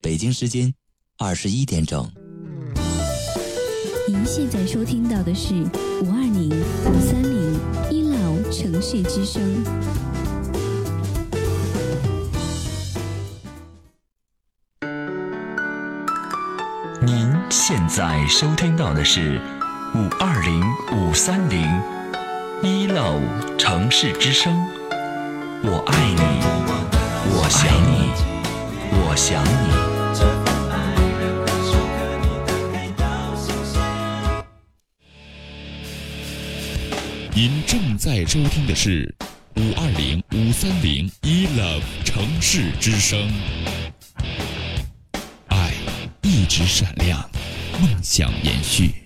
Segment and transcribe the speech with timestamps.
[0.00, 0.72] 北京时间
[1.18, 2.08] 二十一点整。
[4.08, 5.54] 您现在收听到的是
[6.02, 6.48] 五二零
[6.84, 7.58] 五三零
[7.90, 9.42] 一老城市之声。
[17.02, 19.40] 您现在收听到的是
[19.94, 21.66] 五二零五三零
[22.62, 23.18] 一老
[23.58, 24.54] 城市之声。
[25.62, 26.20] 我爱你，
[27.32, 28.12] 我想你，
[28.92, 29.86] 我想你。
[37.34, 39.14] 您正在收听的是
[39.56, 43.30] 五二零五三零一 love 城市之声，
[45.48, 45.70] 爱
[46.22, 47.28] 一直闪亮，
[47.78, 49.05] 梦想延续。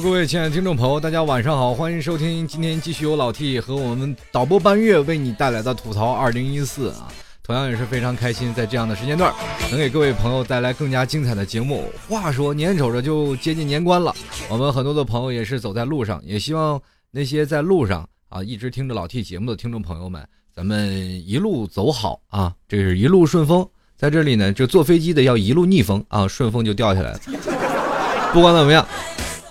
[0.00, 7.08] 各位亲爱的听众朋友，大家晚上好，欢迎收听今天继续由老 T 和我们导播半月为你带来的吐槽二零一四啊，
[7.42, 9.34] 同样也是非常开心，在这样的时间段
[9.70, 11.90] 能给各位朋友带来更加精彩的节目。
[12.08, 14.14] 话说眼瞅着就接近年关了，
[14.48, 23.68] 我们很多的朋友也是走在路上，也希望那些在路上啊一直听着老 T 节目的听众朋友们，咱们一路走好啊，这是一路顺风。
[23.96, 27.20] 在这里呢，就坐飞机的要一路逆风啊，顺风就掉下来了。
[28.32, 28.86] 不管怎么样。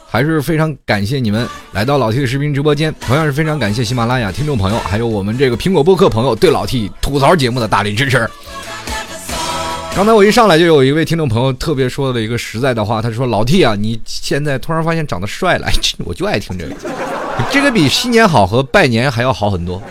[0.10, 8.28] 还是非常感谢你们来到老 T 的视频直播间，同样是非常感谢喜马拉雅听众朋友，还有我们这个苹果播客朋友对老 T 吐槽节目的大力支持。
[9.94, 15.68] 刚才我一上来就有一位听众朋友特别说了一个实在的话，他说：“老 T 啊，你现在突然发现长得帅了，
[16.06, 16.76] 我就爱听这个，
[17.52, 19.82] 这个比新年好和拜年还要好很多。”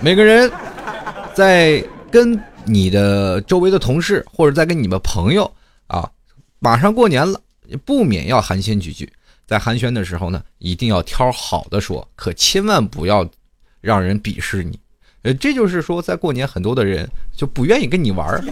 [0.00, 0.50] 每个人
[1.34, 5.50] 在跟你的周围的同事，或者在跟你们朋友
[5.88, 6.08] 啊，
[6.58, 7.40] 马上过年了。
[7.84, 9.10] 不免要寒暄几句，
[9.46, 13.28] 在寒暄的时候呢，一定要挑好的说，可千万不要
[13.80, 14.78] 让人鄙视你。
[15.22, 18.42] 呃，这就是说，在过年很多的人就不愿意跟你玩儿，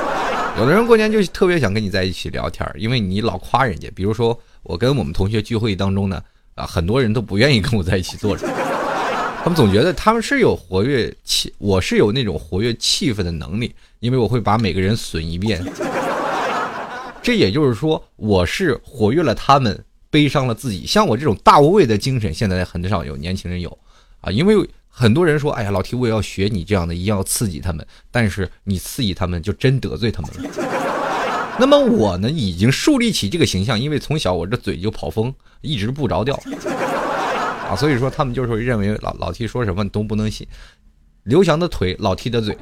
[0.58, 3.90] 有的人过年就特别想跟你在一起聊天，因为你老夸人家。
[3.94, 6.22] 比如说，我跟我们同学聚会当中呢，
[6.54, 8.46] 啊，很多人都不愿意跟我在一起坐着，
[9.44, 15.62] 他们总觉得他们是有活跃气，我是有那种活跃气氛的能力，因为我会把每个人损一遍。
[17.24, 20.84] 这也就是说，我是活跃了他们，悲伤了自己。
[20.86, 23.78] 像我这种大无畏的精神，现在很少有年轻人有，
[24.20, 24.54] 啊，因为
[24.90, 27.84] 很多人说，哎呀，老提我也要学你这样的，一定要刺激他们。
[28.10, 31.56] 但是你刺激他们，就真得罪他们了。
[31.58, 36.38] 那么我呢，已经树立起这个形象，因为从小我这嘴就跑风，一直不着调，
[37.70, 40.46] 啊，所以说他们就是认为老老提说什么都不能信。
[41.22, 42.54] 刘翔的腿，老提的嘴。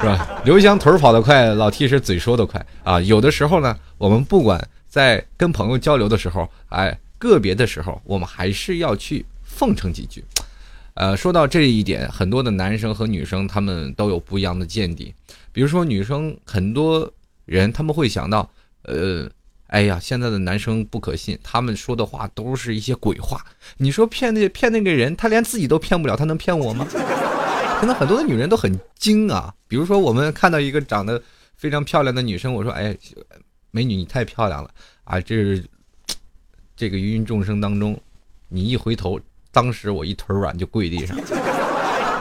[0.00, 0.42] 是吧？
[0.44, 3.00] 刘翔腿跑得快，老 T 是嘴说得快啊。
[3.00, 10.24] 有的时候呢，我们不管在跟朋友交流的时候，哎，个别的时候，我们还是要去奉承几句。
[10.94, 15.12] 呃，说到这一点，很多的男生和女生他们都有不一样的见地。
[15.52, 17.12] 比如说女生，很多
[17.44, 18.48] 人他们会想到，
[18.82, 19.28] 呃，
[19.66, 23.44] 哎呀，现在的男生不可信，他们说的话都是一些鬼话。
[23.78, 26.86] 你说骗那骗那个人，他连自己都骗不了，他能骗我吗？
[27.80, 31.22] 可能很多的女人都很精啊，比如说我们看到一个长得
[31.54, 32.96] 非常漂亮的女生，我说：“哎，
[33.70, 34.70] 美女，你太漂亮了
[35.04, 35.64] 啊！”这是
[36.76, 37.98] 这个芸芸众生当中，
[38.48, 39.20] 你一回头，
[39.52, 41.16] 当时我一腿软就跪地上，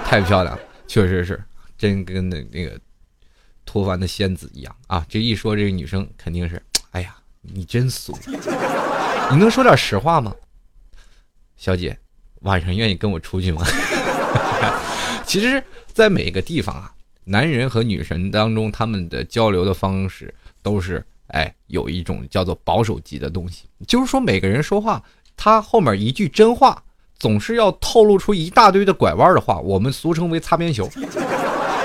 [0.06, 1.44] 太漂亮了，确实是
[1.78, 2.80] 真跟那那个
[3.66, 5.06] 脱凡的仙子一样啊！
[5.10, 8.16] 这一说这个女生肯定是，哎呀，你真俗，
[9.32, 10.36] 你能说点实话吗，
[11.56, 11.98] 小姐？
[12.42, 13.66] 晚上愿意跟我出去吗？
[15.28, 15.62] 其实，
[15.92, 16.90] 在每个地方啊，
[17.26, 20.34] 男人和女神当中，他们的交流的方式
[20.64, 23.66] 都是，哎，有一种叫做保守级的东西。
[23.86, 25.04] 就是说，每个人说话，
[25.36, 26.82] 他后面一句真话，
[27.20, 30.90] 总是要透露出一大堆的拐弯的话，我们俗称为擦边球。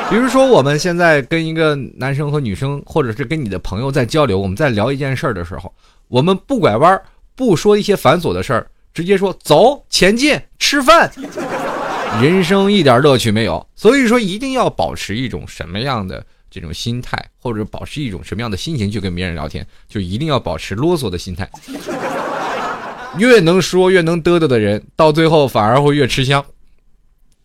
[0.09, 5.75] 比如说，我们现在跟一个男生和女生，或者是跟你的朋友在交流，我们在聊一件事儿的时候，
[6.07, 7.03] 我们不拐弯，
[7.35, 11.11] 不说一些繁琐的事儿，直接说走前进吃饭。
[12.21, 21.49] 人生一点乐趣没有，所以说一定要保持一种什么样的这种心态，或者保持一种什么样的心情去跟别人聊天，就一定要保持啰嗦的心态。
[23.19, 26.45] 越能说越能嘚嘚的人，到最后反而会越吃香。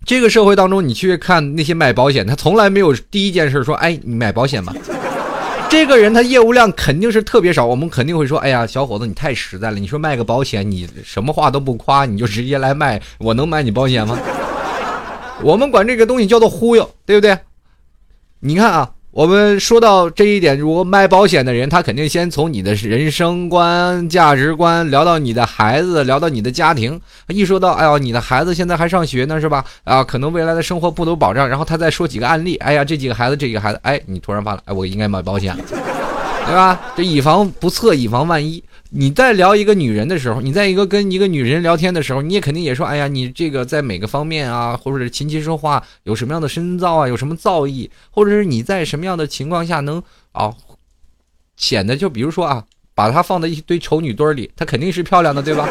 [0.06, 4.74] 这个社会当中，你去看那些卖保险，他从来没有第一件事说：“哎，你买保险吧。”
[5.70, 14.18] 这个人他业务量肯定是特别少，我们肯定会说，哎呀，小伙子你太实在了，你说卖个保险，你什么话都不夸，你就直接来卖，我能买你保险吗？
[15.42, 17.38] 我们管这个东西叫做忽悠，对不对？
[18.40, 18.92] 你看啊。
[19.12, 27.02] 我们说到这一点，如果卖保险的人，他肯定先从你的人生观、价值观聊到你的孩子，聊到你的家庭。
[27.30, 29.66] 一说到，哎呦，你的孩子现在还上学呢，是吧？
[29.84, 31.50] 啊，可能未来的生活不都保障。
[31.50, 35.58] 然后他再说几个案例，哎呀，这几个孩子，这几个孩子，哎，你突然发了，哎，我应该买保险，
[36.46, 36.80] 对吧？
[36.96, 38.64] 这以防不测，以防万一。
[38.92, 50.02] 你在聊一个女人的时候，你在一个跟一个女人聊天的时候，你也肯定也说，哎呀，你这个在每个方面啊，或者是琴棋书画有什么样的深造啊，有什么造诣，或者是你在什么样的情况下能
[50.32, 50.54] 啊
[51.56, 52.64] 显得就比如说啊，
[52.96, 55.68] 把她放在一堆丑女堆里，她肯定是漂亮的，对吧？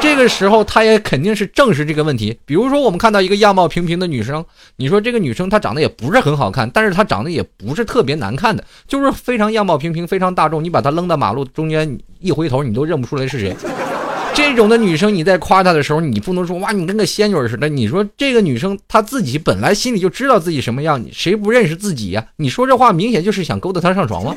[0.00, 2.38] 这个时候，他也肯定是正视这个问题。
[2.44, 4.44] 比如说，我们看到一个样貌平平的女生，
[4.76, 10.62] 你说这个女生她长得也不是很好看，但是她长得也不是特别难看的，就是非常样貌平平，非常大众。
[10.62, 13.54] 你把她扔到马路中间，一回头你都认不出来是谁。
[14.34, 17.68] 这种的女生，你在夸她的时候，你不能说哇，你跟个仙女似的。
[17.68, 22.24] 你说这个女生她自己本来心里就知道自己什么样，谁不认识自己呀？
[22.36, 24.36] 你说这话明显就是想勾搭她上床吗？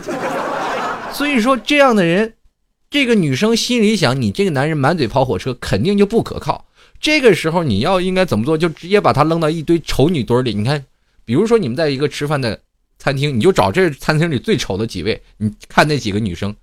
[1.13, 2.33] 所以说这样的人。
[2.91, 6.65] 这个女生心里想，你这个男人满嘴跑火车，肯定就不可靠。
[6.99, 8.57] 这个时候你要应该怎么做？
[8.57, 10.53] 就直接把他扔到一堆丑女堆里。
[10.53, 10.85] 你看，
[11.23, 12.59] 比如说你们在一个吃饭的
[12.99, 16.53] 餐厅，你就找这餐厅里最丑的几位，你看那几个女生，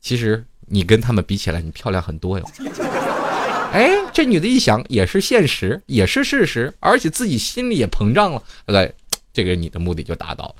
[0.00, 2.50] 其实你跟他们比起来，你漂亮很多哟。
[3.70, 8.42] 哎，这女的一想，也是现实，也是事实，而且自己心里也膨胀了。
[8.64, 8.90] 对，
[9.34, 10.54] 这个你的目的就达到了。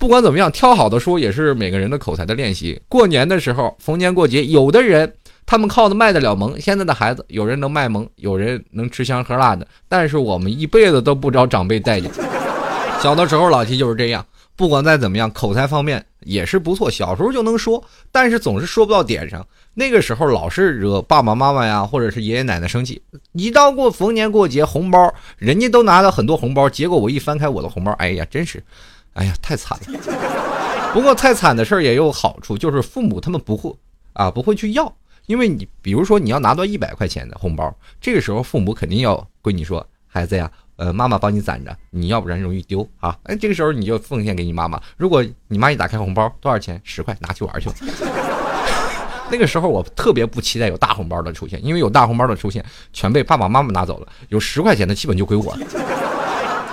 [0.00, 2.80] 不管怎么样，挑好的说也是每个人的口才的练习。
[2.88, 5.12] 过年的时候，逢年过节，有的人
[5.44, 6.58] 他们靠的卖得了萌。
[6.58, 12.10] 现在的孩子，有人能卖萌，有人能吃香喝辣的，但是我们一辈子都不招长辈待见。
[13.02, 14.24] 小的时候，老七就是这样。
[14.56, 19.46] 不管再怎么样，口才方面也是不错，小时候就能说，但是总是说不到点上。
[19.74, 23.02] 那个时候老是惹爸爸妈妈呀，或者是爷爷奶奶生气。
[23.32, 28.62] 一到过逢年过节，红包人家都拿了很多红包，结果我一翻开我的红包，哎呀，真是。
[29.14, 30.92] 哎呀，太惨了！
[30.92, 33.74] 不过太惨的事儿也有好处，就是父母他们不会
[34.12, 34.92] 啊，不会去要，
[35.26, 44.80] 因为你比如说你要拿到一百块钱的红包，这个时候父母肯定要闺女说：“孩子呀，呃，妈妈帮你攒着，你要不然容易丢啊。”哎，这个时候你就奉献给你妈妈。
[44.96, 46.80] 如果你妈一打开红包，多少钱？
[46.82, 47.74] 十块，拿去玩去了。
[49.30, 54.08] 那个时候我特别不期待有大红包的出现，因为有大红包的出现，全被爸爸妈妈拿走了。
[54.28, 55.66] 有十块钱的基本就归我了。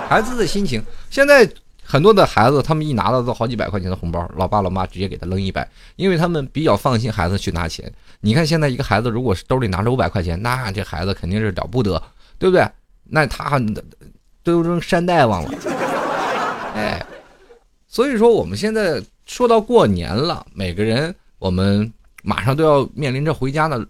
[0.08, 1.48] 孩子的心情现在。
[1.90, 7.90] 很多的孩子，他们一拿到都好几百块钱的红包，老爸老妈直接给他扔一百，因为他们比较放心孩子去拿钱。
[8.20, 12.02] 你看现在一个孩子，如果是兜里拿着五百块钱，那这孩子肯定是了不得，
[12.38, 12.68] 对不对？
[13.04, 13.58] 那他
[14.42, 15.50] 都扔山大王了，
[16.76, 17.02] 哎，
[17.86, 21.90] 所以说我们现在说到过年了，每个人我们
[22.22, 23.82] 马上都要面临着回家的，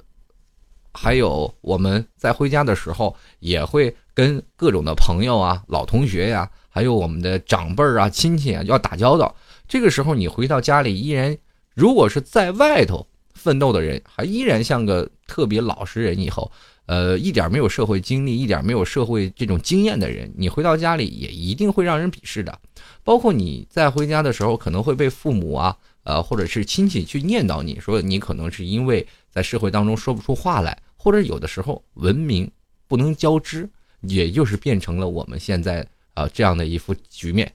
[0.93, 6.49] 还有我们在回家的时候也会跟各种的朋友啊、老同学呀。
[6.79, 9.35] 还有我们的长辈啊、亲戚啊要打交道，
[9.67, 11.37] 这个时候你回到家里，依然
[11.75, 13.05] 如果是在外头
[13.35, 16.49] 奋斗的人，还依然像个特别老实人，以后
[16.87, 22.57] 呃一点没有社会经历、一点没有社会这种经验的人，你回到家里也一定会让人鄙视的。
[23.03, 32.49] 包括你在回家的时候，可能会被父母啊，呃或者是亲戚去念叨你说你可能是因为在社会当中说不出话来，或者有的时候文明
[32.87, 33.69] 不能交织，
[34.03, 35.85] 也就是变成了我们现在。
[36.19, 37.53] 啊，这样的一副局面，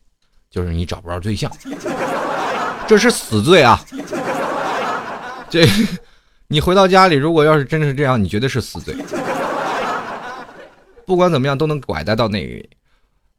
[0.49, 1.51] 就是你找不着对象，
[2.87, 3.83] 这是死罪啊！
[5.49, 5.67] 这，
[6.47, 8.95] 你回到家里，如果要是真的是这样，你绝对是死罪。
[11.05, 12.69] 不管怎么样，都能拐带到那里。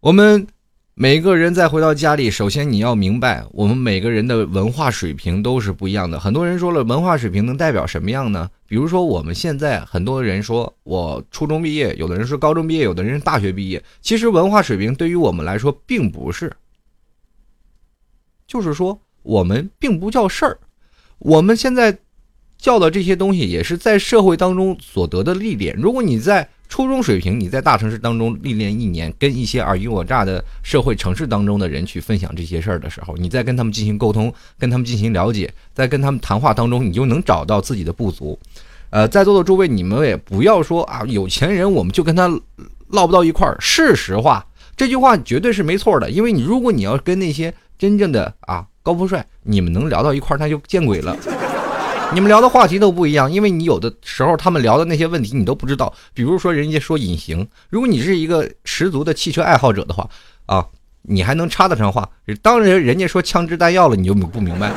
[0.00, 0.46] 我们。
[0.96, 6.20] 每个人再回到家里，首先你要明白，我们每个人的文化水平都是不一样的。
[6.20, 8.48] 很多人说了，文化水平能代表什么样呢？
[8.68, 13.82] 比如说，我们现在很多人说我初中毕业，有的人说高中毕业，有的人是大学毕业。
[14.00, 16.52] 其实文化水平对于我们来说并不是，
[18.46, 20.56] 就是说我们并不叫事儿。
[21.18, 21.98] 我们现在
[22.64, 25.76] 教的这些东西，也是在社会当中所得的历练。
[25.76, 38.38] 如果你在初中水平，你在大城市当中历练一年，跟一些尔虞我诈的社会城市当中的人去分享这些事儿的时候，你在跟他们进行沟通，跟他们进行了解，在跟他们谈话当中，你就能找到自己的不足。
[38.88, 42.28] 呃，在座的诸位，你们也不要说啊，有钱人我们就跟他
[42.88, 44.42] 唠不到一块儿，是实话，
[44.74, 46.10] 这句话绝对是没错的。
[46.10, 51.14] 因为你如果你要跟那些真正的啊高富帅，你们能聊到一块儿，那就见鬼了。
[52.12, 55.92] 你们聊的话题都不一样，因为你有的时候他们聊的那些问题你都不知道。
[56.12, 60.08] 比如说人家说隐形，如果你是一个十足的汽车爱好者的话，
[60.46, 60.64] 啊，
[61.02, 62.08] 你还能插得上话。
[62.40, 64.70] 当然人家说枪支弹药了，你就不明白。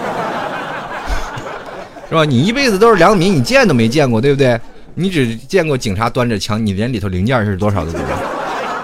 [2.09, 2.23] 是吧？
[2.23, 4.59] 你一辈子都是良民，你见都没见过，对不对？
[4.95, 8.17] 你只见过警察端着枪，你连里头零件是多少都不知道，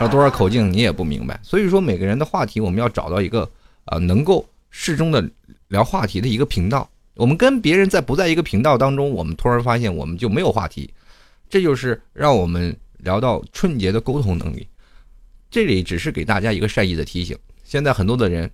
[0.01, 1.39] 要多少口径你也不明白。
[1.41, 3.49] 所以说，每个人的话题，我们要找到一个
[3.85, 5.27] 啊能够适中的
[5.69, 6.87] 聊话题的一个频道。
[7.15, 10.91] 我们跟别人在不在一个频道当中，我们突然发现我们就没有话题，
[11.47, 14.67] 这就是让我们聊到春节的沟通能力。
[15.51, 17.37] 这里只是给大家一个善意的提醒。
[17.63, 18.49] 现在很多的人，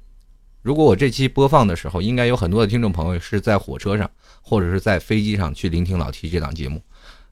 [0.61, 4.11] 如果我这期播放的时候，应该有很多的听众朋友是在火车上
[4.41, 6.81] 或者是在飞机上去聆听老 T 这档节目，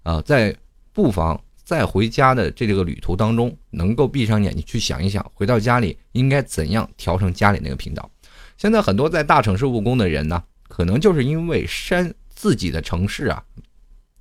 [0.03, 0.55] 啊，在
[0.93, 8.09] 不妨在回家的这个旅途当中，能够闭上眼睛去想一想，回到家里应该怎样调成家里那个频道。
[8.57, 10.41] 现在很多在大城市务工的人呢。
[10.67, 13.43] 可能就是因为山自己的城市啊，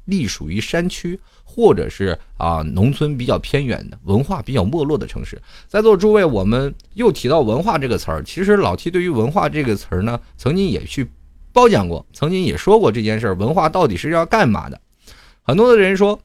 [0.05, 5.41] 隶属于山区，或者是啊农村比较偏远的，文化比较没落的城市。
[5.67, 11.11] 在座诸位，我们又提到文化这个词儿，其实老 T 对于文化这个词儿呢，曾经也去
[11.53, 13.35] 褒奖过，曾经也说过这件事儿。
[13.35, 14.81] 文化到底是要干嘛的？
[15.43, 16.19] 很多的人说，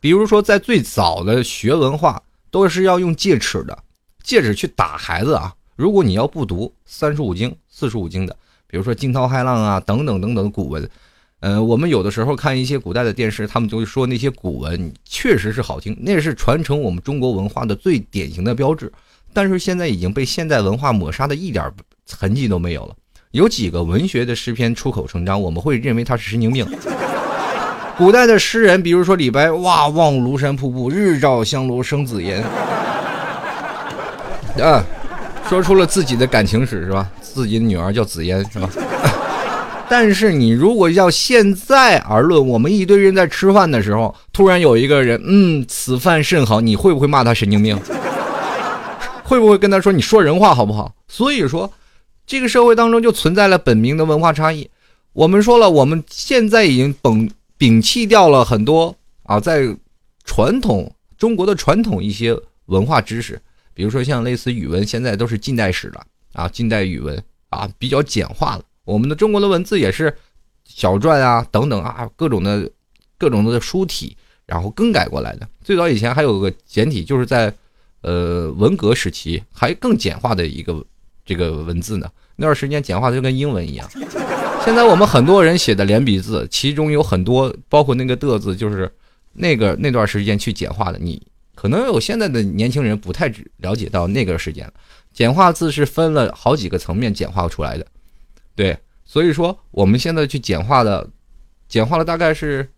[0.00, 3.78] 比如说在最早的学文化，都是要用戒尺的，
[4.22, 5.54] 戒尺去打孩子啊。
[5.76, 8.36] 如果你要不读三十五经、四书五经的。
[8.74, 10.90] 比如说惊涛骇浪啊，等等等等古文，
[11.38, 18.92] 呃，我们有的时候看一些古代的电视，他们就会说那些古文确实是好听，那是传承我们中国文化的最典型的标志。
[19.32, 21.72] 但是现在已经被现代文化抹杀的一点
[22.10, 22.96] 痕迹都没有了。
[23.30, 26.66] 有几个文学的诗篇出口成章，我们会认为他是神经病。
[27.96, 32.42] 古代的诗人，比如说李白，哇，望庐山瀑布，日照香炉生紫烟，
[34.60, 34.84] 啊，
[35.48, 37.08] 说出了自己的感情史，是吧？
[37.34, 38.70] 自己的女儿叫紫嫣是吧？
[39.90, 47.78] 但是你如果要现在而论，我们一堆人在吃饭的时候，突然有一个人，嗯，此饭甚好，你会不会骂他神经病？
[49.24, 50.94] 会不会跟他说你说人话好不好？
[51.08, 51.70] 所以说，
[52.26, 54.70] 这个社会当中就存在了本名的文化差异。
[55.12, 59.68] 我们说了，我们现在已经摒摒弃掉了很多啊，在
[60.24, 62.34] 传统中国的传统一些
[62.66, 63.40] 文化知识，
[63.74, 66.00] 比如说像类似语文，现在都是近代史了。
[66.34, 70.14] 啊，近代语文啊比较简化了，我们的中国的文字也是
[70.66, 72.70] 小篆啊等等啊各种的
[73.16, 74.14] 各种的书体，
[74.44, 75.48] 然后更改过来的。
[75.62, 77.52] 最早以前还有个简体，就是在
[78.02, 80.84] 呃文革时期还更简化的一个
[81.24, 82.10] 这个文字呢。
[82.36, 83.88] 那段时间简化的就跟英文一样。
[84.64, 88.90] 现在我们很多人写的连笔字，其中有很多包括那个的字，就是
[89.34, 90.98] 那个那段时间去简化的。
[90.98, 91.22] 你
[91.54, 94.72] 可能有现在的年轻人不太了解到那个时间了。
[95.14, 97.86] 简化字是分了好几个层面简化出来的，
[98.56, 101.08] 对，所以说我们现在去简化的，
[101.68, 102.68] 简化了大概是，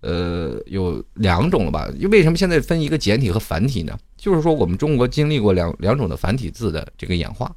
[0.00, 1.88] 呃，有两种了吧？
[2.10, 3.96] 为什么现在分一个简体和繁体呢？
[4.16, 7.54] 就是说我们中国经历过两两种的繁体字的这个演化，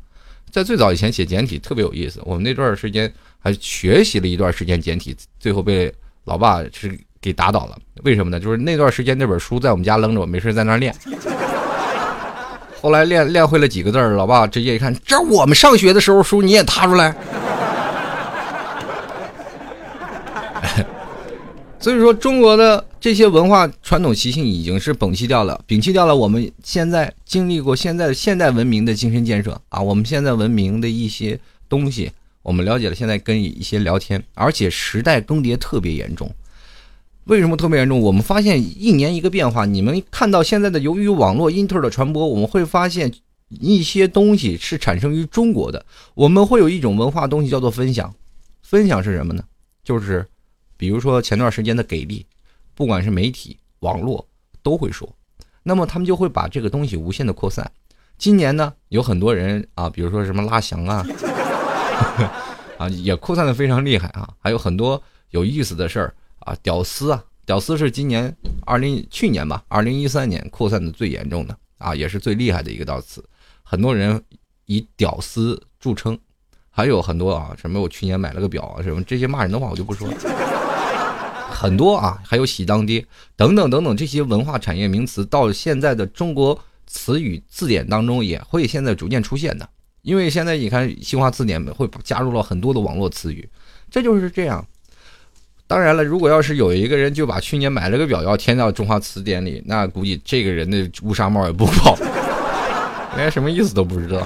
[0.52, 5.92] 在最早以前写简体特别有意思，我们那段时间还学习了一段时间简体，最后被
[6.26, 7.76] 老爸是给打倒了。
[8.04, 8.40] 为什么呢？
[8.40, 10.96] 就是那段时间那本书在我们家扔着，我没事在那练。
[12.82, 17.14] 后来练练会了几个字儿，老爸直接一看，这我们上学的时候书你也踏出来。
[21.80, 36.30] 所以说，中国的这些文化传统习性已经是摒弃掉了，摒弃掉了我们现在经历过现在现代文明的精神建设啊，我们现在文明的一些东西，我们了解了，现在跟一些聊天，而且时代更迭特别严重。
[37.30, 38.02] 为什么特别严重？
[38.02, 39.64] 我们发现一年一个变化。
[39.64, 43.14] 你们看到现在的，由于网络、因特的传播，我们会发现
[43.50, 45.86] 一些东西是产生于中国的。
[46.16, 48.12] 我们会有一种文化东西叫做分享。
[48.64, 49.44] 分享是什么呢？
[49.84, 50.26] 就是，
[50.76, 52.26] 比如说前段时间的给力，
[52.74, 54.28] 不管是媒体、网络
[54.64, 55.08] 都会说，
[55.62, 57.72] 那么他们就会把这个东西无限的扩散。
[58.18, 61.06] 今年呢，有很多人啊，比如说什么拉翔啊，
[62.80, 66.16] 啊，也扩散的非常厉害啊，还有很多有意思的事儿。
[66.40, 73.24] 啊，屌丝啊，屌丝是今年二零去年吧，二零一三年扩散的最严重的啊，也是最厉害的一个到词，
[73.64, 74.22] 很多人
[74.66, 76.18] 以屌丝著称，
[76.70, 80.18] 还有很多啊，什么我去年买了个表啊，什么这些骂人的话我就不说了，
[81.52, 83.06] 很多啊，还有喜当爹
[83.36, 89.68] 等等等等这些文化产业名词，到现在的中国词语字典当中也会现在逐渐出现的，
[90.02, 93.48] 因为现在你看新华字典会加入了很多的网络词语，
[93.92, 94.66] 这就是这样。
[95.70, 101.96] 当然了，如果要是有一个人就把去年买了个表要填到中华词典里，那估计这个人的乌纱帽也不保，
[103.16, 104.26] 连什么意思都不知道。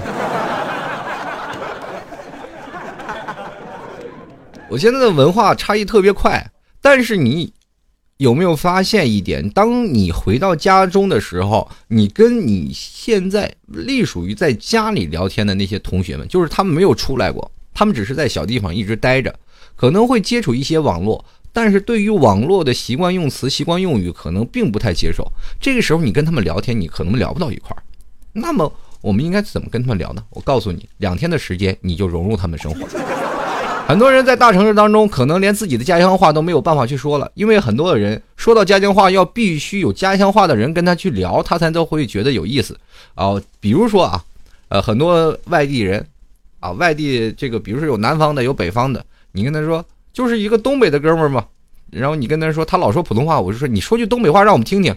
[4.70, 7.52] 我现在的文化差异特别快，但是你
[8.16, 9.46] 有没有发现一点？
[9.50, 19.34] 当你回到家中的时候，你跟你现在隶属于在家里聊天的那些同学们，就是他们没有出来过，他们只是在小地方一直待着。
[19.76, 25.30] 可能会接触一些网络，但是对于网络的习惯用词、习惯用语，可能并不太接受。
[25.60, 27.82] 这个时候你跟他们聊天，你可能聊不到一块儿。
[28.32, 30.24] 那么我们应该怎么跟他们聊呢？
[30.30, 32.86] 我告诉你，两天的时间你就融入他们生活。
[33.86, 42.78] 很多人在大城市当中，可能连自己的家乡话都没有办法去说了，因为很多的人说到家乡话，要必须有家乡话的人跟他去聊，他才都会觉得有意思
[43.14, 43.34] 啊。
[43.60, 44.24] 比如说啊，
[44.68, 46.06] 呃，很多外地人
[46.60, 49.04] 啊，外地这个，比如说有南方的，有北方的，
[49.34, 51.44] 你跟他说就是一个东北的哥们儿嘛，
[51.90, 54.96] 然后你跟他说，他老说普通话，我就说你说句东北话让我们听听。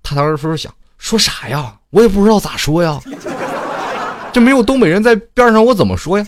[0.00, 1.74] 他当时说想说啥呀？
[1.90, 3.00] 我也不知道咋说呀，
[4.32, 6.26] 这没有东北人在边上，我怎么说呀？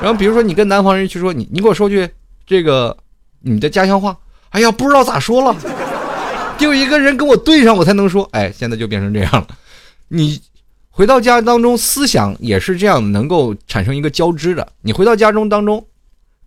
[0.00, 2.08] 然后比如说你跟南方人去说你你给我说句
[2.46, 2.96] 这个
[3.40, 4.16] 你的家乡话，
[4.50, 5.56] 哎呀不知道咋说了，
[6.56, 9.46] 得有一个人跟我对上我才能说，哎现在就变成这样了。
[10.08, 10.40] 你
[10.90, 14.68] 回到家当中思想也是这样能够产生一个交织的。
[14.82, 15.84] 你回到家中当中，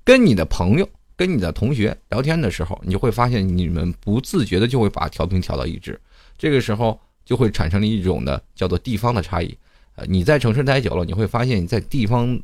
[0.06, 6.00] 跟你的朋友跟你的同学聊天的时候，你会发现你们不自觉的就会把调频调到一致，
[6.38, 9.58] 这个时候就会产生了一种的叫做地方的差异。
[9.96, 12.40] 呃你在城市待久了，你会发现你在地方。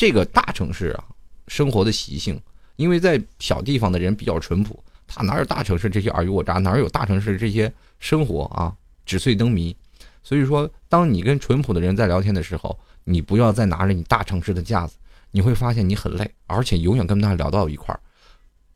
[0.00, 1.04] 这个大城市啊，
[1.48, 2.40] 生活的习性，
[2.76, 8.72] 因为在小地方的人比较淳朴，他哪有大城市这些尔虞我诈，哪有大城市这些生活啊
[9.04, 9.74] 纸醉灯迷。
[10.22, 14.94] 所以说，当你跟淳朴的人在聊天的时候，你不要再拿着你大城市的架子，
[15.30, 18.00] 你会发现你很累，而且永远跟他聊到一块儿。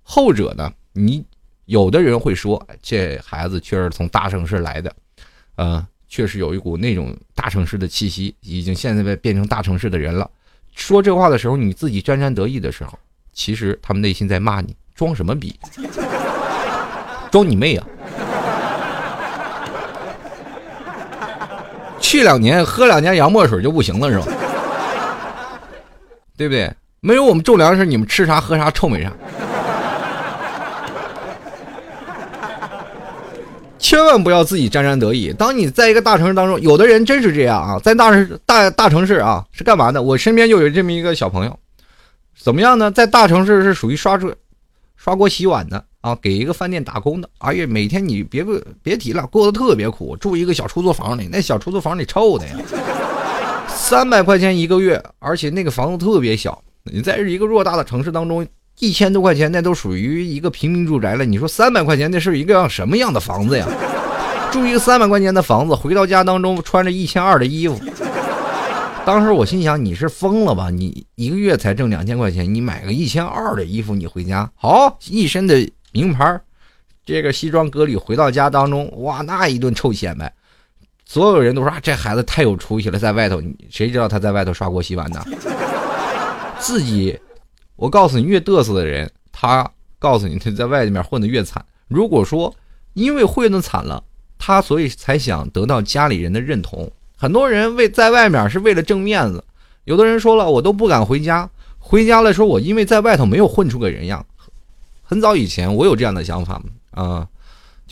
[0.02, 1.24] 后者呢，你
[1.66, 4.94] 有的人会说，这孩子确实从大城市来的，
[5.56, 10.28] 呃，确实有一股那种大城市的气息，已经现在变成大城市的人了。
[10.74, 12.98] 说这话的时候，你自己沾沾得意的时候，
[13.32, 15.58] 其实他们内心在骂你，装什么逼？
[17.30, 17.86] 装你妹啊！
[22.00, 24.26] 去两年喝两年洋墨水就不行了是吧？
[26.42, 26.68] 对不对？
[27.00, 29.12] 没有我们种粮食，你们吃啥喝啥臭美啥。
[33.78, 35.32] 千万不要自己沾沾得意。
[35.32, 40.02] 当你在一个大城市当中，有的人真是这样啊，在大城大大城市啊是干嘛的？
[40.02, 41.58] 我身边就有这么一个小朋友，
[42.36, 42.90] 怎么样呢？
[42.90, 44.30] 在大城市是属于刷刷
[44.96, 47.28] 刷锅洗碗的啊，给一个饭店打工的。
[47.38, 48.44] 哎呀，每天你别
[48.82, 52.56] 别提了，过得特别苦，住一个小出租房里，那小出租房里臭的呀，
[53.82, 56.62] 三百块钱一个月，而且那个房子特别小。
[56.84, 58.46] 你在一个偌大的城市当中。
[58.78, 61.26] 一千多块钱，那都属于一个平民住宅了。
[61.26, 63.68] 你说三百块钱，那是一个样什么样的房子呀？
[64.50, 67.78] 住一个三百块钱的房子，回到家当中穿着一千二的衣服。
[69.04, 70.70] 当时我心想，你是疯了吧？
[70.70, 76.40] 你一个月才挣两千块钱，你买个一千二的衣服，你回家好一身的名牌，
[77.04, 80.32] 这个西装革履回到家当中，哇，那一顿臭显摆。
[81.12, 85.22] 所有人都说啊，这孩子太有出息了，在外头，谁知道他在外头刷锅洗碗呢？
[86.58, 87.20] 自己。
[87.76, 91.62] 我告诉你，越嘚瑟的人，他告诉你他在外面混得越惨。
[91.86, 92.54] 如果说
[92.94, 94.02] 因为混得惨了，
[94.38, 96.90] 他所以才想得到家里人的认同。
[97.14, 99.44] 很多人为在外面是为了挣面子，
[99.84, 101.46] 有的人说了，我都不敢回家。
[101.78, 104.24] 回家了说，我因为在外头没有混出个人样。
[105.02, 107.28] 很早以前我有这样的想法啊，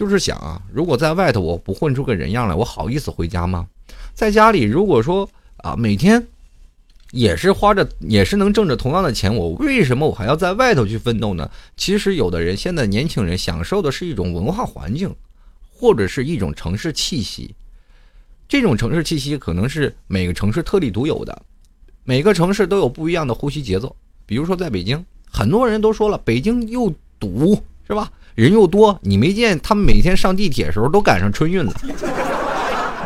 [0.00, 3.68] 就是想啊，如果在外头我不混出个人样来，我好意思回家吗？
[4.14, 6.26] 在家里如果说啊，每天。
[7.12, 11.50] 也是花着，也是能挣着同样的钱，我为什么我还要在外头去奋斗呢？
[11.76, 15.12] 其实有的人，现在年轻人享受的是一种文化环境，
[15.70, 17.52] 或者是一种城市气息。
[18.48, 21.42] 这种城市气息可能是每个城市特立独有的，
[22.04, 23.94] 每个城市都有不一样的呼吸节奏。
[24.24, 28.12] 比如说在北京，很多人都说了，北京又堵，是吧？
[28.40, 31.72] 人又多，你没见他们每天上地铁的时候都赶上春运了。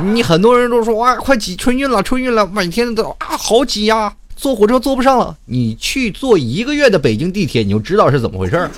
[0.01, 5.37] 你很多人都说哇，快挤春运了，春运了，每天都啊好挤呀，坐火车坐不上了。
[5.47, 8.71] 你去坐一个月的北京地铁，你就知道是怎么回事儿。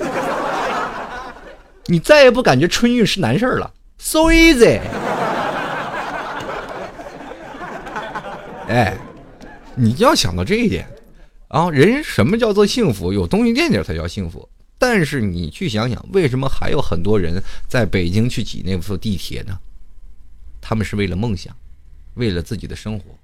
[1.88, 4.80] 你再也不感觉春运是难事儿了，so easy。
[8.68, 8.96] 哎，
[9.74, 10.86] 你要想到这一点
[11.48, 13.12] 啊，人什么叫做幸福？
[13.12, 14.48] 有东西垫底才叫幸福。
[14.78, 19.58] 但是你去想想，为什么还有很多人在北京去挤那部地铁呢？
[20.60, 21.54] 他们是为了梦想，
[22.14, 23.16] 为了自己的生活，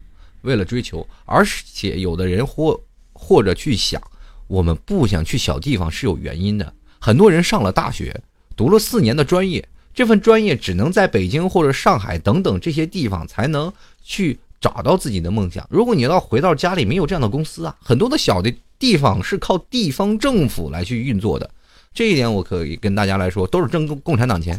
[0.43, 2.81] 为了追求，而且有的人或
[3.13, 4.01] 或者去想，
[4.47, 6.73] 我们不想去小地方是有原因的。
[6.99, 8.23] 很多人上了大学，
[8.57, 15.67] 读了四年的专业，这份专业只能在北京或者上海等等这些地方才能去找到自己的梦想。
[15.69, 21.49] 如果你要回到家里，没有这样的公司啊，很多的小的地方是靠地方政府来去运作的。
[21.95, 24.59] 这一点我可以跟大家来说，都是挣共共产党钱。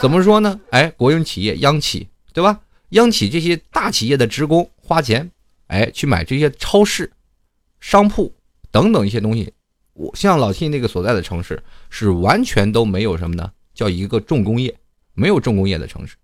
[0.00, 0.58] 怎么说呢？
[0.70, 2.58] 哎，国营企业、央企，对吧？
[2.90, 5.30] 央企这些大企业的职工花钱，
[5.66, 7.12] 哎，去买这些超市、
[7.80, 8.34] 商铺
[8.70, 9.52] 等等一些东西。
[9.92, 13.52] 我像老 T 那个所在的城市是完全都没有什么呢？
[13.74, 14.74] 叫一个重工业，
[15.12, 16.16] 没有重工业的城市。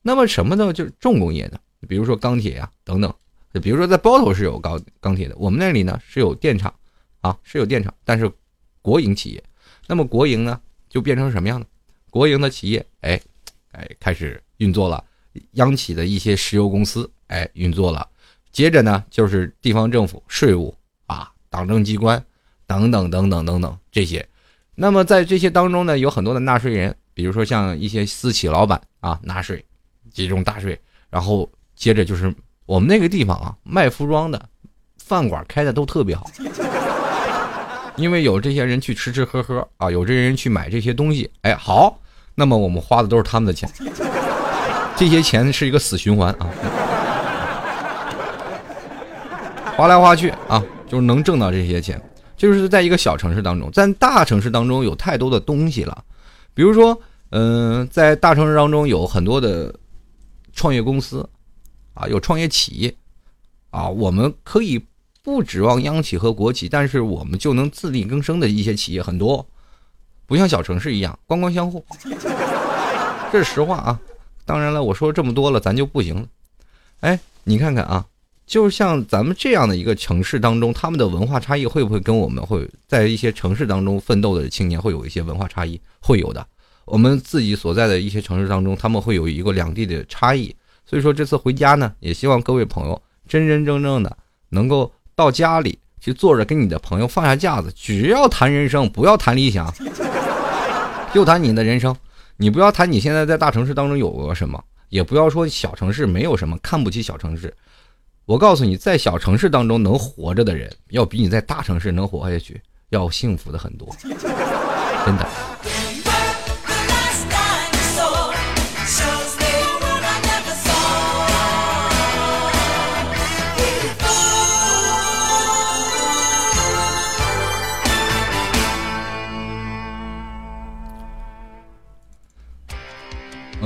[0.00, 0.72] 那么什么呢？
[0.72, 3.12] 就是重工业的，比如说钢铁呀等等。
[3.60, 6.74] 比如说在包头是有钢钢铁的，我们那里呢是有电厂，
[7.20, 8.28] 啊是有电厂，但是
[8.82, 9.42] 国营企业。
[9.86, 11.66] 那么国营呢就变成什么样呢？
[12.10, 13.20] 国营的企业，哎
[13.70, 15.04] 哎开始运作了，
[15.52, 18.08] 央企的一些石油公司，哎运作了。
[18.50, 22.24] 接着呢就是地方政府、税务啊、党政机关
[22.66, 24.26] 等等等等等等这些。
[24.74, 29.64] 那么在这些当中呢，有很多的纳税人，比如说像一些私企老板啊纳税，
[30.10, 30.76] 集中大税，
[31.08, 32.34] 然后接着就是。
[32.66, 34.40] 我们那个地方啊，卖服装的
[34.96, 36.24] 饭馆开的都特别好，
[37.96, 41.98] 因为有这些人去吃吃喝喝啊，有这些人去买这些东西，哎，好，
[42.34, 43.70] 那么我们花的都是他们的钱，
[44.96, 46.48] 这些钱是一个死循环啊，
[49.76, 52.00] 花来花去啊，就是能挣到这些钱，
[52.34, 56.02] 就是在一个小城市当中，在大城市当中有太多的东西了，
[56.54, 56.98] 比如说，
[57.28, 59.74] 嗯，在大城市当中有很多的
[60.54, 61.28] 创业公司。
[61.94, 62.94] 啊，有创业企业，
[63.70, 64.84] 啊，我们可以
[65.22, 69.46] 不指望央企和国企，但是我们就能自力更生的一些企业很多，
[70.26, 71.84] 不像小城市一样官官相护，
[73.32, 74.00] 这是实话啊。
[74.44, 76.28] 当然了，我说这么多了，咱就不行了。
[77.00, 78.04] 哎，你看看啊，
[78.46, 85.80] 就像咱们这样的一个城市当中，他们的文化差异会不会跟我们会在一些城市当中奋斗的青年会有一些文化差异？
[86.00, 86.46] 会有的。
[86.84, 90.54] 我们自己所在的一些城市当中，他们会有一个两地的差异。
[90.86, 94.16] 所以说这次回家呢，也希望各位朋友真真正正的
[94.50, 99.72] 能够到家里去坐着，跟你的朋友放下架子，只要谈人生，不要谈理想，
[101.14, 101.94] 就谈你的人生。
[102.36, 107.54] 你不要谈你现在在大城市当中有过什么，也不要说小城市没有什么，看不起小城市。
[108.26, 115.93] 我告诉你，在小城市当中能活着的人，要比你在大城市能活下去要幸福的很多，真的。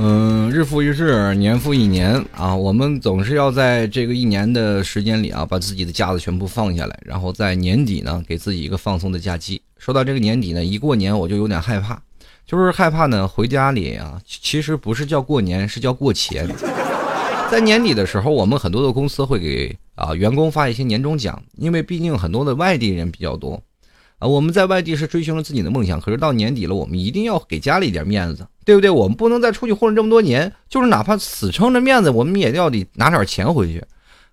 [0.01, 9.61] 嗯，日复一日，年复一年啊，我们总是要在这个一年的时间里啊，把自己的架子全部放下来，然后在年底呢，给自己一个放松的假期。
[9.77, 12.01] 说到这个年底呢，一过年我就有点害怕，
[12.45, 16.47] 就是害怕呢，回家里啊，其实不是叫过年，是叫过钱。
[17.51, 23.61] 在年底的时候，我们很多的公司会给啊员工发一些年终奖，因为毕竟很多的外地人比较多。
[24.19, 28.89] 啊，我们在外地是追寻了自己的梦想，可是到年底了，我们一定要给家里一点面子，对不对？
[28.89, 33.83] 我们不能再出去混了这么多年，就是哪怕死撑着面子，我们也要得拿点钱回去。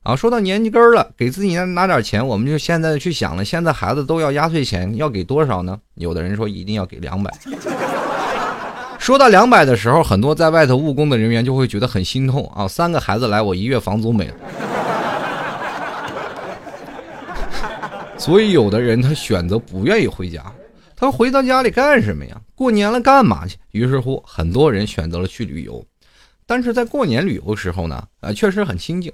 [0.03, 5.79] 啊，说到年纪根儿了，给自己拿拿点钱，我们就现在去想了，现在孩子都要压岁钱，要给多少呢？
[5.95, 7.33] 有的人说一定要给两百。
[8.99, 14.35] 说到两百的时候，很多在外头务工的人员就会觉得很心痛啊，三个孩子来，我一月房租没了。
[18.19, 20.45] 所以，有的人他选择不愿意回家，
[20.97, 22.41] 他回到家里干什么呀？
[22.55, 23.57] 过年了干嘛去？
[23.73, 25.85] 于是乎，很多人选择了去旅游。
[26.47, 29.13] 但是在过年旅游的时候呢，啊，确实很清静。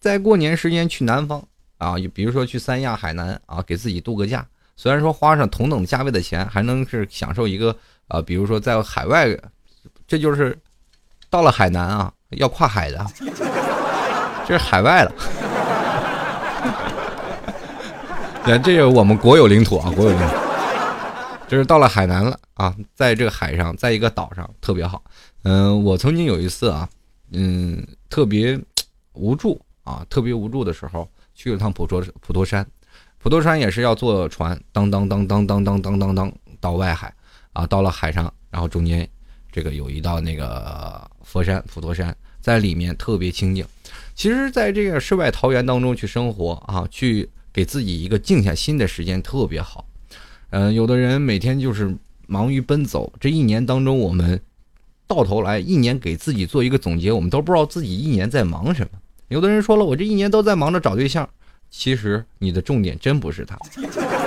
[0.00, 1.42] 在过年时间去南方
[1.78, 4.44] 啊，比如说去三亚、海南啊，给自己度个假。
[4.76, 7.76] 虽然说花上同等价位的钱，还能是享受一个
[8.08, 9.28] 啊，比如说在海外，
[10.08, 10.58] 这就是
[11.30, 13.06] 到了海南啊，要跨海的，
[14.48, 15.12] 这是海外了。
[18.44, 20.34] 对，这个我们国有领土啊，国有领土，
[21.46, 25.00] 就是到了海南了啊，在这个海上，在一个岛上特别好。
[25.44, 26.88] 嗯，我曾经有一次啊，
[27.32, 28.58] 嗯，特别
[29.12, 32.66] 无助啊，特别无助的时候，去了趟普陀普陀山，
[33.18, 37.14] 普陀山也是要坐船，当当当当当当当当当到外海
[37.52, 39.08] 啊，到了海上，然后中间
[39.52, 43.64] 这个有一道那个佛山普陀山，在里面特别清静。
[44.16, 47.30] 其实，在这个世外桃源当中去生活啊，去。
[47.52, 49.84] 给自己一个静下心的时间特别好，
[50.50, 51.94] 嗯，有的人每天就是
[52.26, 54.40] 忙于奔走，这一年当中，我们
[55.06, 58.98] 到头来一年给自己做一个总结，我们都不知道自己一年在忙什么。
[59.28, 61.28] 有的人说了，我这一年都在忙着找对象，
[61.70, 63.58] 其实你的重点真不是他。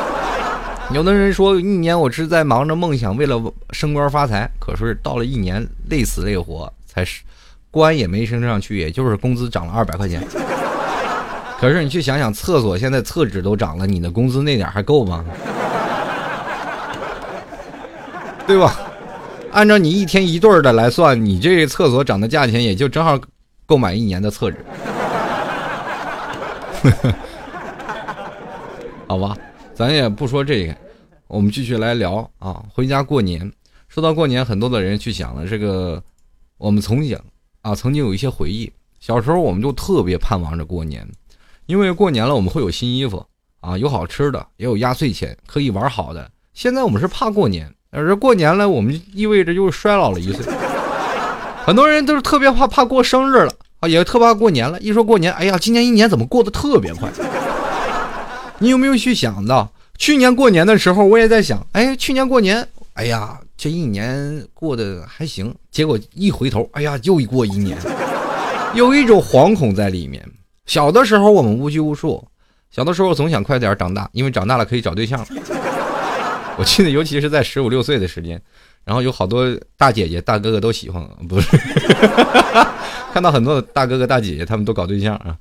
[0.94, 7.24] 有的人说，一年我是在忙着梦想，为了升官发财，可是到了一年累死累活，才是
[7.72, 10.22] 官也没升上去，也就是工资涨了二百块钱。
[11.60, 15.26] 可是你去想想，厕所现在厕纸都涨了，你的工资那点还够吗？
[18.46, 18.80] 对吧？
[19.52, 23.18] 按照你一天一对的来算，你这厕所涨的价钱也就正好
[23.66, 24.58] 购买一年的厕纸，
[29.08, 29.36] 好吧？
[29.74, 30.76] 咱也不说这个，
[31.28, 32.62] 我们继续来聊啊。
[32.72, 33.52] 回家过年，
[33.88, 36.04] 说到过年，很多的人去想了这个，
[36.58, 37.18] 我们从小
[37.62, 38.72] 啊曾经有一些回忆。
[39.00, 41.08] 小时候我们就特别盼望着过年，
[41.66, 43.26] 因为过年了我们会有新衣服
[43.60, 46.30] 啊，有好吃的，也有压岁钱，可以玩好的。
[46.54, 50.46] 现在我们是怕过年，而过年了，我们意味着又衰老了一岁。
[51.66, 54.80] 很多人都是特别怕怕过生日了啊，也特怕过年了。
[54.80, 57.10] 一说过年，哎呀，今年一年怎么过得特别快？
[58.60, 65.54] 你有没有去想到，去年过年的时候，我也在想，哎，去年过年，哎呀，这一年过得还行。
[65.72, 67.76] 结果一回头，哎呀，又过一年。
[68.76, 70.24] 有一种惶恐在里面。
[70.66, 72.26] 小的时候我们无拘无束，
[72.72, 75.26] 小的时候总想快点长大，因为长大了可以找对象。
[76.58, 78.42] 我记得，尤其是在十五六岁的时间，
[78.84, 79.46] 然后有好多
[79.78, 81.58] 大姐姐、大哥哥都喜欢，不是？
[83.14, 85.38] 看到很多大哥哥、大姐姐他们都搞对象啊，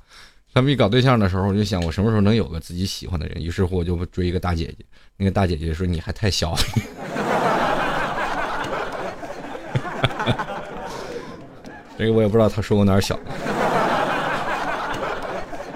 [0.53, 3.41] 他们一搞对象的时候，我就想我什么时候能有个自己喜欢的人。
[3.41, 4.85] 于是乎，我就追一个大姐姐。
[5.17, 6.55] 那个大姐姐说：“你还太小。
[11.97, 13.17] ”这个我也不知道他说我哪儿小，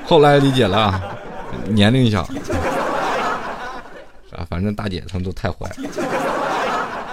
[0.09, 1.15] 后来理解了，
[1.67, 2.23] 年龄小，
[4.31, 5.75] 啊，反正大姐她们都太坏了，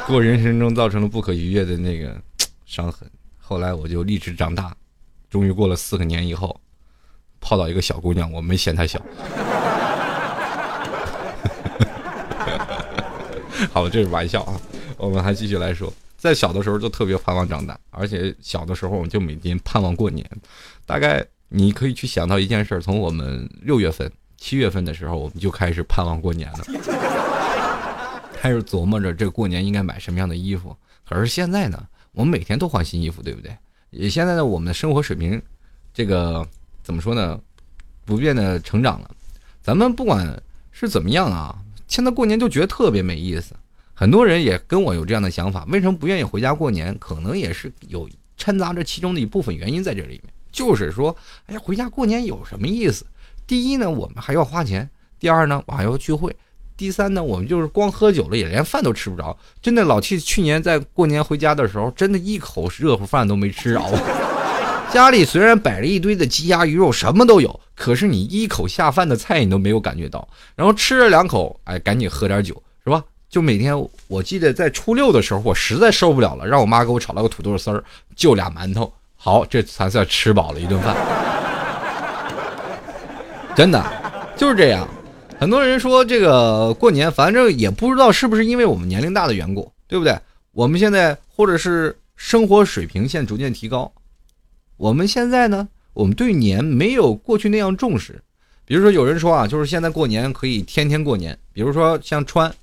[0.08, 2.16] 给我人生中造成了不可逾越的那个
[2.64, 3.06] 伤痕。
[3.36, 4.74] 后来我就立志长大，
[5.28, 6.58] 终于过了四个年以后，
[7.38, 8.98] 泡到一个小姑娘，我没嫌她小。
[13.74, 14.58] 好了，这是玩笑啊，
[14.96, 15.92] 我们还继续来说。
[16.16, 20.26] 在小的时候就特别盼望长大，而且小的时候我们就每天盼望过年。
[20.86, 26.58] 大概你可以去想到一件事：从我们六月份、七月份的时候，我们就开始盼望过年了，
[28.34, 30.76] 开始琢磨着这过年应该买什么样的衣服。
[31.08, 33.56] 可是现在呢，我们每天都换新衣服，对不对？
[33.90, 35.40] 也现在呢，我们的生活水平，
[35.94, 36.46] 这个
[36.82, 37.40] 怎么说呢？
[38.04, 39.10] 不变的成长了。
[39.62, 41.56] 咱们不管是怎么样啊，
[41.88, 43.54] 现在过年就觉得特别没意思。
[43.94, 46.96] 很多人也跟我有这样的想法，为什么不愿意回家过年？
[46.98, 50.32] 可能也是有掺杂着其中的一部分原因在这里面。
[50.56, 51.14] 就是说，
[51.48, 53.04] 哎呀，回家过年有什么意思？
[53.46, 54.88] 第一呢，我们还要花钱；
[55.20, 56.30] 第二呢，我还要聚会；
[56.78, 59.36] 第三呢，我们就是光喝酒了，也连饭都吃不着。
[59.60, 63.82] 真的，老七去年在过年回家的时候，真的一口热乎饭都没吃着。
[64.90, 70.26] 家里虽然摆了一堆的鸡鸭鱼肉，什么都有，可是你一口下饭的菜你都没有感觉到。
[70.54, 73.04] 然后吃了两口，哎，赶紧喝点酒，是吧？
[73.28, 73.76] 就每天，
[74.08, 78.90] 我记得在初六的时候，我实在受不了了，让我妈给我炒了个土豆丝儿，就俩馒头，
[79.26, 80.94] 好，这才算吃饱了一顿饭。
[83.56, 83.84] 真的
[84.36, 84.86] 就是这样。
[85.36, 90.16] 很多人说这个过年，反正也不知道是不是因为我们年龄大的缘故，对不对？
[90.52, 93.90] 我们现在或者是生活水平线逐渐提高，
[94.76, 98.22] 我们现在呢，我们对年没有过去那样重视。
[98.64, 102.54] 比如说有人说啊，就是现在过年可以天天过年，比如说像穿。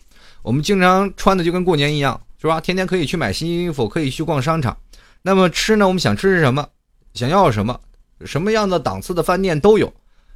[0.41, 2.61] 我们经常穿的就跟过年一样，是吧？
[2.61, 4.77] 天天可以去买新衣服，可以去逛商场。
[5.23, 5.87] 那么吃呢？
[5.87, 6.67] 我们想吃什么，
[7.15, 7.79] 想要什么，
[8.25, 9.91] 什么样的档次的饭店都有。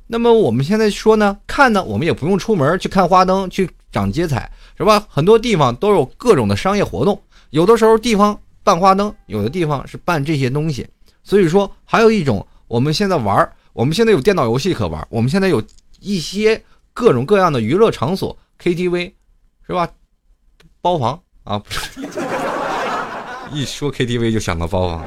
[0.08, 5.06] 那么我们现在说呢，看呢，我们也不用出门去看花灯，去长街彩，是吧？
[5.10, 10.88] 很多地方都有各种的商业活动，有的时候地方办花灯，有的地方是办这些东西。
[11.24, 15.62] 所以说，还有一种，我们现在玩，我们现在有电脑游戏可玩，我们现在有
[16.00, 19.14] 一些各种各样的娱乐场所，KTV。
[19.70, 19.86] 是吧？
[20.80, 21.62] 包房啊，
[23.52, 25.06] 一说 KTV 就想到包房。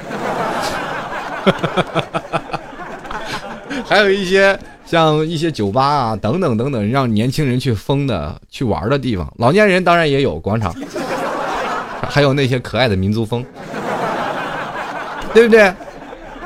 [3.85, 9.31] 还有一些像一些酒吧啊等等等等，让年轻人去疯的去玩的地方。
[9.39, 10.75] 老年人当然也有广场，
[12.09, 13.45] 还有那些可爱的民族风，
[15.35, 15.73] 对不对？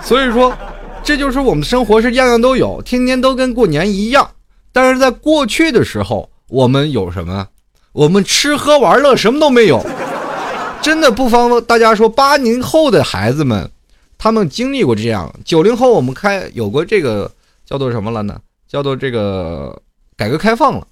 [0.00, 0.52] 所以说，
[1.02, 4.30] 这就是我们的生活是样样都有，天天都跟过年一样。
[4.72, 7.48] 但是在过去的时候，我们有什么？
[7.92, 9.84] 我们吃喝玩乐什么都没有，
[10.84, 13.70] 真的不妨大家说，八零后的孩子们，
[14.18, 17.32] 他们经历过这样；九零后我们开有过这个
[17.64, 18.38] 叫做什么了呢？
[18.68, 19.80] 叫做这个
[20.14, 20.86] 改革开放了。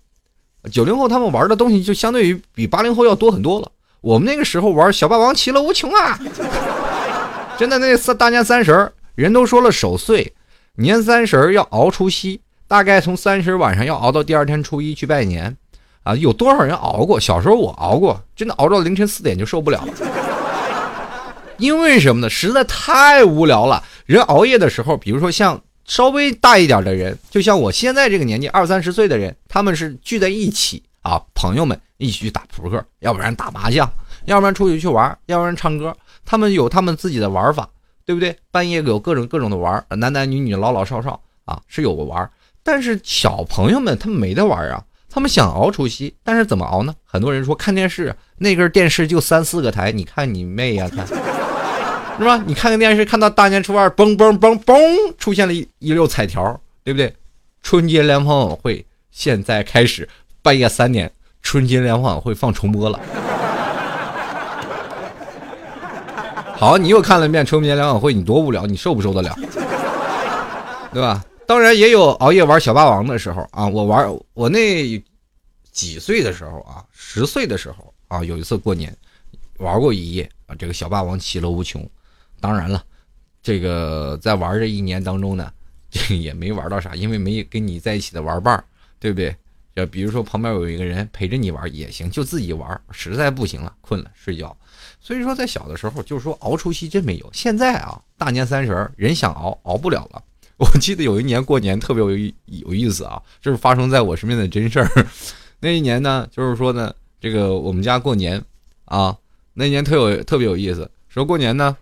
[0.73, 3.71] 九零后他们玩的东西就相对于比八零后要多很多了。
[4.01, 6.19] 我们那个时候玩小霸王其乐无穷啊，
[7.59, 10.33] 真的那三大年三十人都说了守岁，
[10.77, 15.55] 年三十要熬除夕，大概从三十晚上要熬到第二天初一去拜年。
[16.03, 17.19] 啊，有多少人熬过？
[17.21, 19.93] 小时候我熬过，真的熬到凌晨四点就受不了了。
[21.59, 22.29] 因为什么呢？
[22.29, 23.85] 实在太无聊了。
[24.05, 33.89] 人熬夜的时候，比如说像稍微大一点的人，就像我现在这个年纪二三十岁的人，他们是聚在一起啊，朋友们一起去打扑克，要不然打麻将，
[34.25, 35.97] 要不然出去去玩，要不然唱歌。
[36.25, 37.69] 他们有他们自己的玩法，
[38.05, 38.37] 对不对？
[38.51, 42.29] 半夜有各种各种的玩，男男女女、老老少少啊，是有个玩。
[42.65, 44.83] 但是小朋友们他们没得玩啊。
[45.15, 46.95] 他们想熬除夕，但是怎么熬呢？
[47.05, 51.05] 很多人说看电视，那根电视就三四个台，你看你妹呀，看
[52.19, 52.43] 是吧？
[52.47, 57.15] 你看个电视，看到大年初二，嘣嘣嘣嘣，出现了一一溜彩条，对不对？
[57.63, 60.09] 春节联欢晚会现在开始，
[60.41, 62.99] 半夜三点，春节联欢晚会放重播了。
[66.57, 69.37] 好，你又看了一遍春节联欢晚会，你多无聊，你受不受得了？
[70.91, 71.23] 对吧？
[71.47, 75.03] 当然也有熬夜玩小霸王的时候啊，我玩我那
[75.71, 78.97] 几岁的时候啊，十岁的时候啊，有一次过年
[79.59, 81.89] 玩过一夜啊，这个小霸王其乐无穷。
[82.41, 82.83] 当然了，
[83.43, 85.53] 这个在玩这一年当中呢，
[85.91, 88.63] 这也没玩到啥，因为没跟你在一起的玩伴，
[88.99, 89.35] 对不对？
[89.75, 94.55] 就比如说旁边有一个人陪着你玩也行，就自己玩，实在不行了困了睡觉。
[95.01, 100.23] 所以说在小的时候就是说熬除夕真没有，现在啊大年三十人想熬熬不了了。
[100.63, 102.11] 我记得有一年过年特别有
[102.47, 105.07] 有意思啊，这是发生在我身边的真事儿。
[105.59, 108.41] 那一年呢，就是说呢，这个我们家过年
[108.85, 109.17] 啊，
[109.55, 110.89] 那年特有特别有意思。
[111.09, 111.77] 说过年呢，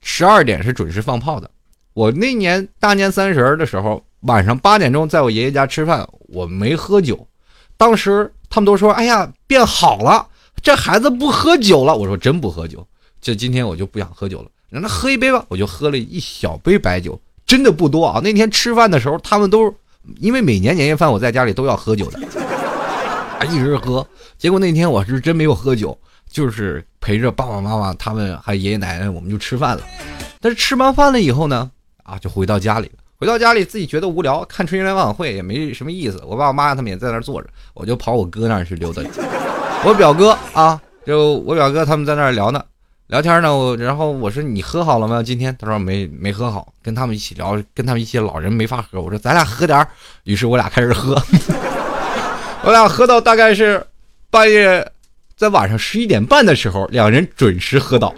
[0.00, 1.50] 十二点是准时放炮的。
[1.92, 7.28] 我那年大年三十的时候，晚上八点钟在我爷爷家吃饭，我没喝酒。
[7.76, 10.26] 当时他们都说：“哎呀，变好了，
[10.62, 12.86] 这孩子不喝酒了。”我说：“真不喝酒，
[13.20, 18.20] 这今天我就不想喝酒了。”让他喝一杯吧，我就喝了一小杯白酒，真的不多啊。
[18.22, 19.74] 那天吃饭的时候，他们都
[20.18, 22.18] 因为每年年夜饭我在家里都要喝酒的，
[23.38, 24.06] 啊，一直喝。
[24.38, 25.96] 结果那天我是真没有喝酒，
[26.30, 29.82] 就是陪着爸爸妈妈他们还有爷爷奶奶，我们就吃饭了。
[30.40, 31.70] 但是吃完饭了以后呢，
[32.04, 32.90] 啊，就回到家里。
[33.18, 36.22] 回到家里自己觉得无聊，看春节联欢晚会也没什么意思。
[36.26, 39.02] 我爸爸妈妈他们也在那儿坐着，我就跑我哥那儿去溜达。
[39.84, 42.64] 我表哥啊，就我表哥他们在那儿聊呢。
[43.10, 45.20] 聊天呢，我然后我说你喝好了吗？
[45.20, 49.00] 今天他说没没喝好，跟他们一起聊，跟他们一些老人没法喝。
[49.00, 49.88] 我说咱俩喝点儿，
[50.22, 51.20] 于是我俩开始喝，
[52.62, 53.84] 我俩喝到大概是
[54.30, 54.88] 半夜，
[55.36, 58.14] 在晚上十一点半的时候，两人准时喝倒，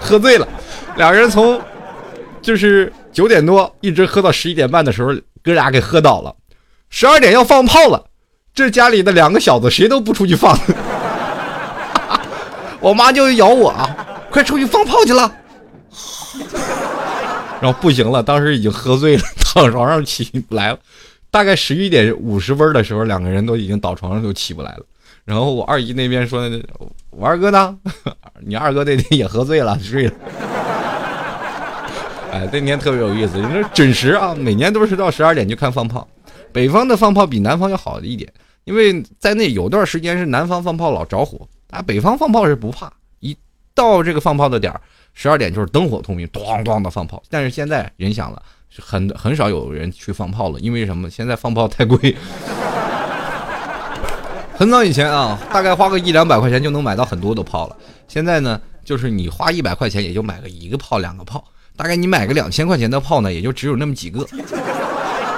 [0.00, 0.48] 喝醉了，
[0.96, 1.62] 两人从
[2.42, 6.34] 就是九点多一直喝到十一点半的时候，哥俩给喝倒了，
[6.88, 8.04] 十二点要放炮了，
[8.52, 10.58] 这家里的两个小子谁都不出去放。
[12.80, 13.96] 我妈就咬我啊，
[14.30, 15.32] 快出去放炮去了。
[17.60, 19.22] 然后不行了，当时已经喝醉了，
[19.54, 20.78] 躺床上起不来了。
[21.30, 24.84] 大概十一点五十分的时候，两个人都已经倒床上都起不来了。
[25.24, 26.50] 然后我二姨那边说
[27.10, 27.76] ：“我二哥呢？
[28.40, 30.12] 你二哥那天也喝醉了，睡了。”
[32.32, 36.08] 哎，那年特别有意思，你说准时啊，每年都是到十二点就看放炮。
[36.52, 38.32] 北方的放炮比南方要好一点，
[38.64, 41.46] 因为在那有段时间是南方放炮老着火。
[41.70, 43.36] 啊，北方放炮是不怕，一
[43.74, 44.80] 到这个放炮的点儿，
[45.14, 47.22] 十二点就是灯火通明，咣咣的放炮。
[47.30, 48.42] 但是现在人想了，
[48.78, 51.08] 很很少有人去放炮了，因为什么？
[51.08, 52.16] 现在放炮太贵。
[54.56, 57.76] 很早以前啊，大概花个一两百块钱就能买到很多的炮了。
[58.08, 61.42] 现在呢，就是你花一百块钱也就买个一个炮、两个炮。
[61.76, 64.26] 大概你买个两千块钱的炮呢，也就只有那么几个。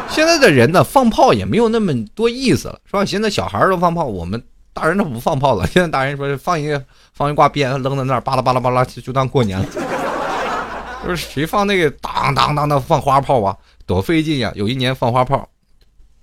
[0.09, 3.05] 现在的人呢，放炮也没有那么多意思了，是吧？
[3.05, 4.43] 现在小孩都放炮，我们。
[4.75, 6.83] 大人都不放炮了，现在大人说放一个
[7.13, 9.67] 放一挂鞭扔在那儿，巴拉巴拉巴拉就就当过年了。
[11.05, 13.57] 就是谁放那个当当当的放花炮啊，
[13.87, 14.53] 多费劲呀！
[14.55, 15.49] 有一年放花炮，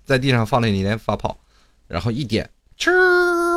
[0.06, 1.38] 在地上放那一年发炮，
[1.86, 2.90] 然后一点，哧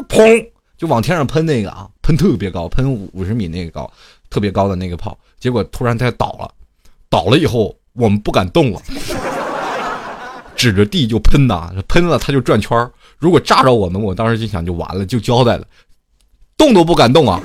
[0.09, 0.45] 砰
[0.77, 3.89] 就往天上喷那个啊，喷特别高，喷五十米那个高，
[4.31, 6.51] 特别高的那个炮，结果突然它倒了，
[7.09, 8.83] 倒了以后我们不敢动了，
[10.57, 12.91] 指着地就喷呐，喷了它就转圈儿。
[13.23, 15.65] 如果炸着我们，我当时就想就完了，就交代了，
[16.57, 17.41] 动都不敢动啊，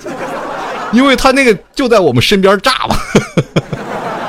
[0.92, 2.98] 因为他那个就在我们身边炸吧，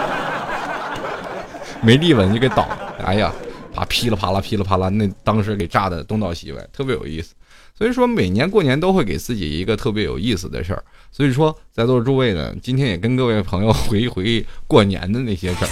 [1.80, 2.78] 没立稳就给倒了。
[3.02, 3.32] 哎呀，
[3.74, 7.32] 啪噼里啪啦噼里啪啦，那当时给炸的东倒西歪，特别有意思。
[7.74, 10.84] 所以说每年过年都会给自己一个特别有意思的事儿。
[11.11, 15.68] 所以说在座诸位呢，今天也跟各位朋友回忆回忆过年的那些事儿。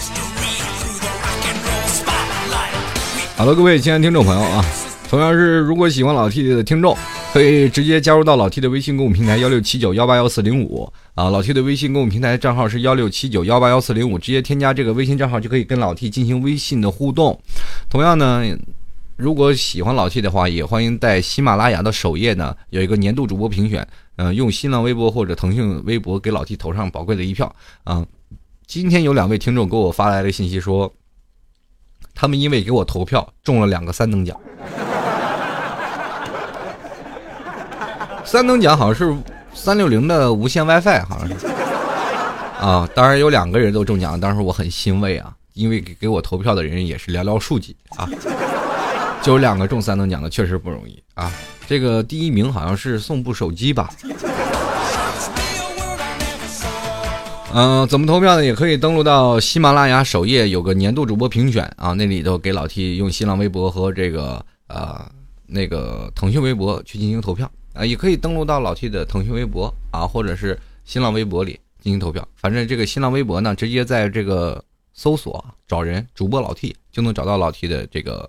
[3.36, 4.64] 好了，各位亲爱的听众朋友啊。
[5.08, 6.96] 同样是，如果喜欢老 T 的听众，
[7.32, 11.30] 可以直接加入到老 T 的微信公众平台幺六七九幺八幺四零五啊。
[11.30, 17.38] 老 T 的微信公众平台账号是幺六七九幺八幺四零五，直接添加这个微信账号就可以跟老 T 进行微信的互动。
[17.88, 18.42] 同样呢，
[19.16, 27.54] 如果喜欢老 T 的话，也欢迎在喜马拉雅的首页呢有一个年度主播评选，嗯，用新浪微博或者腾讯微博给老 T 投上宝贵的一票
[27.84, 28.04] 啊。
[28.66, 30.92] 今天有两位听众给我发来了信息说，
[32.16, 34.34] 他们因为给我投票中了两个三等奖。
[38.24, 39.16] 三等奖好像是
[39.54, 41.46] 三六零的无线 WiFi，好像是
[42.58, 42.88] 啊。
[42.94, 48.08] 当然有两个人都中奖，当时我很欣慰啊，因为给给我投票的人也是寥寥数几啊。
[49.22, 51.30] 就有两个中三等奖的，确实不容易啊。
[51.68, 53.90] 这个第一名好像是送部手机吧。
[57.52, 58.44] 嗯，怎么投票呢？
[58.44, 65.10] 也可以登录到喜马拉雅首页，有个年度主播评选啊，那里头给老 T 用新浪微博和这个呃
[65.46, 72.26] 那个腾讯微博去进行投票啊，也可以登录到老 T 的腾讯微博啊，或者是新浪微博里进行投票。
[72.36, 78.28] 反正这个新浪微博呢，直接在这个搜索找人主播老 T 就能找到老 T 的这个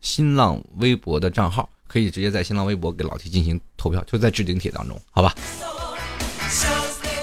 [0.00, 5.34] 新浪微博的账号，可以直接在新浪微博给老 T 进行投票，就在置顶帖当中，好吧？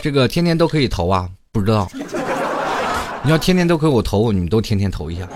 [0.06, 1.28] 这个天天都可以投啊。
[1.52, 1.90] 不知道，
[3.24, 5.28] 你要天天都给我投，你们都天天投一下，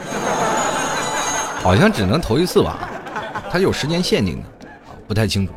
[1.64, 2.88] 好像只能投一次吧，
[3.52, 4.68] 它有时间限定的，
[5.08, 5.52] 不太清楚。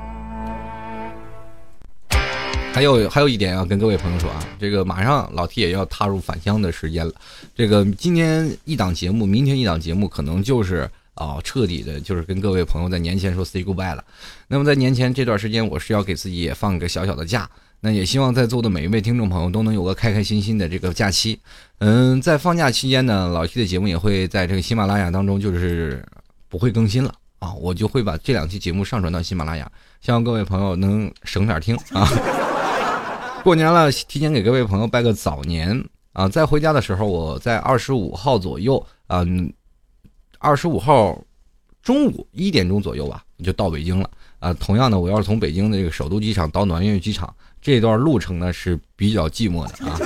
[2.72, 7.12] 还有还有一点要跟各位朋友说啊，这个马上老 T 也要踏入返乡的时间了，
[7.54, 14.02] 这个今天一档节目，明天一档节目，可能就是啊彻底的，就是跟各位朋友在年前说 say goodbye 了。
[14.48, 17.46] 那么在年前这段时间，我是要给自己也放一个小小的假。
[17.84, 21.36] 那也希望在座的每一位听众朋友都能有个开开心心的这个假期。
[21.78, 26.06] 嗯，在放假期间呢，老 T 的节目也会在这个喜马拉雅当中，就是
[26.48, 29.68] 不会更新了啊，我就会把这两期节目上传到喜马拉雅，
[30.00, 32.08] 希望各位朋友能省点听啊。
[33.42, 36.28] 过年了，提前给各位朋友拜个早年啊！
[36.28, 39.52] 在回家的时候，我在二十五号左右嗯，
[40.38, 41.20] 二十五号
[41.82, 44.08] 中午一点钟左右吧，就到北京了
[44.42, 44.52] 啊。
[44.54, 47.32] 同样的，我要是从北京的这个首都机场到暖岳机场。
[47.62, 49.96] 这段路程呢是比较寂寞的啊！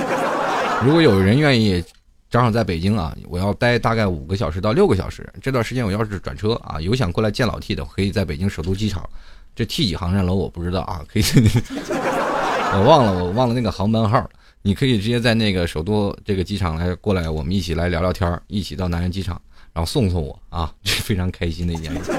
[0.85, 1.83] 如果有人愿意，
[2.29, 5.27] 正好在北京啊，我要待大概五个小时到六个小时。
[5.41, 9.09] 这段时间我要是转车啊，有想过来见老 T 的，可以在北京首都机场，
[9.55, 11.23] 这 T 几航站楼我不知道啊，可以，
[12.77, 14.29] 我忘了我忘了那个航班号，
[14.61, 19.41] 你可以直接在那个首都这个机场来过来，我们一起来聊聊天，一起到南苑机场，
[19.73, 22.11] 然后送送我啊，是非常开心的一件事。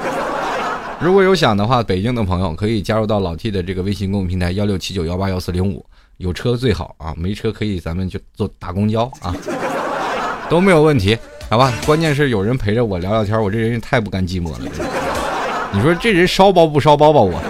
[1.00, 5.84] 如果有想的话，北京的朋友可以加入到老 T 的这个微信公众平台幺六七九幺八幺四零五，
[6.16, 9.32] 有车最好啊，没车可以咱们就坐打公交啊，
[10.50, 11.16] 都没有问题，
[11.48, 11.72] 好吧？
[11.86, 14.58] 关键是有人陪着我聊聊天，我这人太不甘寂寞了。
[15.72, 17.20] 你说这人烧包不烧包吧？
[17.20, 17.40] 我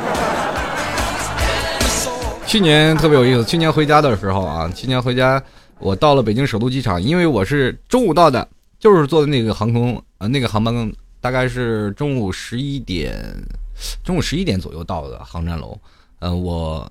[2.46, 5.42] 去年特别有意思，去年回家的时候啊，去年回家
[5.78, 8.46] 我到了北京首都机场，因为我是中午到的，
[8.78, 10.92] 就是坐的那个航空呃那个航班。
[11.20, 13.14] 大概是中午十一点，
[14.04, 15.78] 中午十一点左右到的航站楼。
[16.20, 16.90] 呃，我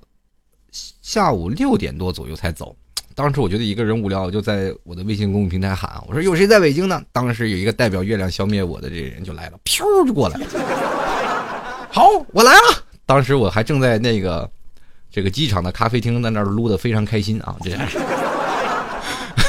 [0.70, 2.74] 下午六点多左右才走。
[3.14, 10.46] 当时我觉得一个人无聊，我就在我的微信公众平台喊：“我说有谁在北京呢？”当时有一个代表月亮消灭我的这个人就来了，飘就过来了。
[11.90, 12.84] 好，我来了。
[13.04, 14.48] 当时我还正在那个
[15.10, 17.98] 这个机场的咖啡厅在那儿撸的非常开心啊，这是。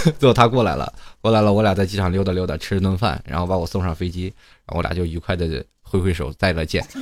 [0.19, 0.91] 最后他过来了，
[1.21, 4.25] 过来了，我俩在机场溜达溜达，吃了顿饭，然后把我送上飞机，
[4.65, 6.85] 然后我俩就愉快的挥挥手再了见。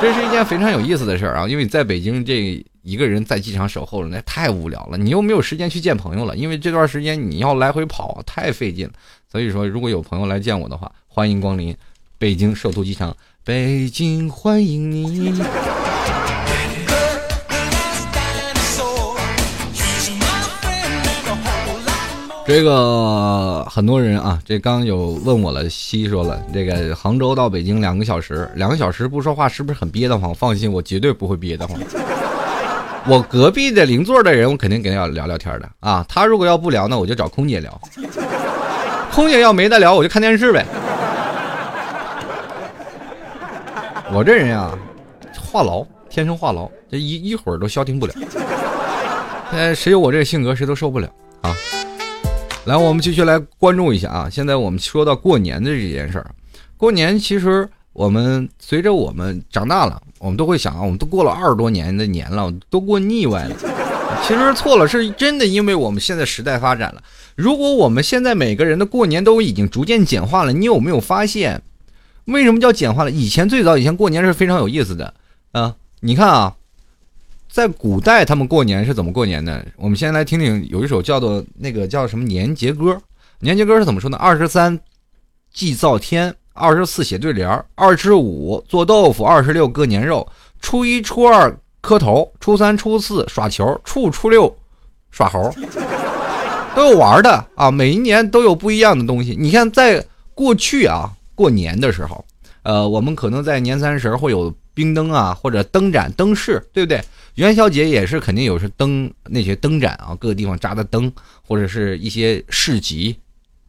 [0.00, 8.92] 这是一件非常有意思的事儿啊，因为在北京这一个人在机场守候了，那太无聊了，你又没有时间去见朋友了，因为这段时间你要来回跑，太费劲了。
[9.30, 11.76] 所以说，如果有朋友来见我的话，欢迎光临
[12.16, 15.34] 北京首都机场，北京欢迎你。
[22.48, 30.34] 这个很多人啊，这刚有问我了，西说了，这个杭州到北京两个小时，两个小时不说话是不是很憋得慌？
[30.34, 31.78] 放心，我绝对不会憋得慌。
[33.06, 36.02] 我隔壁的邻座的人，我肯定跟他要聊聊天的啊。
[36.08, 37.78] 他如果要不聊呢，我就找空姐聊。
[39.12, 40.64] 空姐要没得聊，我就看电视呗。
[44.10, 44.72] 我这人啊，
[45.38, 48.14] 话痨，天生话痨，这一一会儿都消停不了。
[49.52, 51.06] 呃，谁有我这性格，谁都受不了
[51.42, 51.54] 啊。
[52.68, 54.28] 来，我们继续来关注一下啊！
[54.30, 56.30] 现在我们说到过年的这件事儿，
[56.76, 63.56] 过年其实我们随着我们长大了，我们都会想啊，我们都过了二十多年的年了，都过腻歪了。
[64.22, 67.02] 其实错了，是真的，因为我们现在时代发展了。
[67.36, 71.62] 如果我们现在每个人的过年都已经逐渐简化了，你有没有发现，
[72.26, 73.10] 为什么叫简化了？
[73.10, 75.14] 以前最早以前过年是非常有意思的
[75.52, 75.74] 啊！
[76.00, 76.54] 你看啊。
[77.50, 79.64] 在古代，他们过年是怎么过年的？
[79.76, 83.00] 我们先来听听，有一首叫做那个叫什么年节歌。
[83.40, 84.16] 年节歌是怎么说呢？
[84.18, 84.78] 二十三
[85.52, 90.28] 祭灶天，二十四写对联，二十五做豆腐，二十六割年肉，
[90.60, 94.54] 初一初二磕头，初三初四耍球，初五初六
[95.10, 95.50] 耍猴，
[96.74, 97.70] 都有玩的啊！
[97.70, 99.34] 每一年都有不一样的东西。
[99.38, 102.24] 你看，在过去啊，过年的时候，
[102.62, 107.02] 呃，我们可能在年三十会有冰灯啊，或者灯展、灯饰，对不对？
[107.38, 111.10] 元宵节也是肯定有是灯那些灯展啊，各个地方扎的灯，
[111.46, 113.16] 或者是一些市集，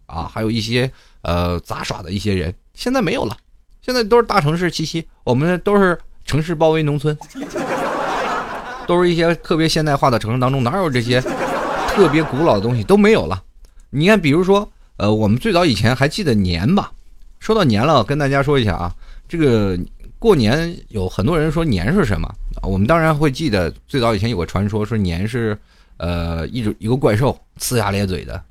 [0.08, 0.92] 啊，还有一些
[1.22, 3.38] 呃杂耍的一些人，现在没有了。
[3.84, 5.96] 现在都是大城市气息，我们都是
[6.26, 7.16] 城市包围农村，
[8.88, 11.22] 都是一些特别现代化的城市当中，哪有这些
[11.90, 13.44] 特别古老的东西都没有了。
[13.92, 14.68] 你看，比如说，
[14.98, 16.92] 呃，我们最早以前还记得年吧？
[17.40, 18.96] 说到年了，跟大家说一下啊，
[19.28, 19.78] 这个
[20.18, 22.28] 过年有很多人说年是什么？
[22.64, 25.58] 我们当然会记得，最早以前有个传说说年是，
[25.98, 28.42] 呃，一种一个怪兽，呲牙咧嘴的，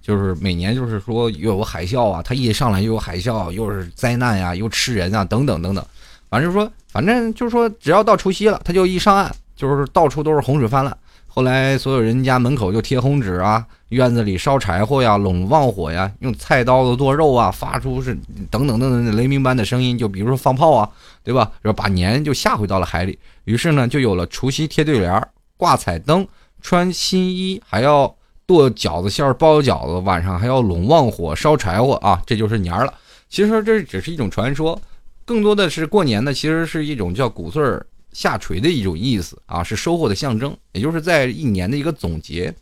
[0.00, 5.84] 就是每年就是说又有海啸啊，它一上来又有海啸，又是灾难呀，又吃人啊，等等等等。
[6.28, 10.96] 反正说，反正就是说，只要到除夕了，它就一上岸，就是到处都是洪水泛滥。
[11.32, 18.12] 后来所有人家门口就贴红纸啊，院子里烧柴火呀，拢旺火呀，用菜刀子剁肉啊，发出是
[18.50, 20.90] 等等等等雷鸣般的声音，就比如说放炮啊，
[21.22, 21.48] 对吧？
[21.62, 23.16] 然后把年就吓回到了海里。
[23.44, 26.26] 于是呢，就有了除夕贴对联、挂彩灯、
[26.60, 28.12] 穿新衣，还要
[28.44, 32.92] 剁饺子馅儿、包饺子，晚上还要拢旺火、烧柴火啊，这就是年儿了。
[33.28, 34.76] 其实这只是一种传说，
[35.24, 37.86] 更多的是过年呢，其实是一种叫谷穗儿。
[38.12, 42.52] 下垂的一种意思啊，是收获的象征，也就是在一年的一个总结。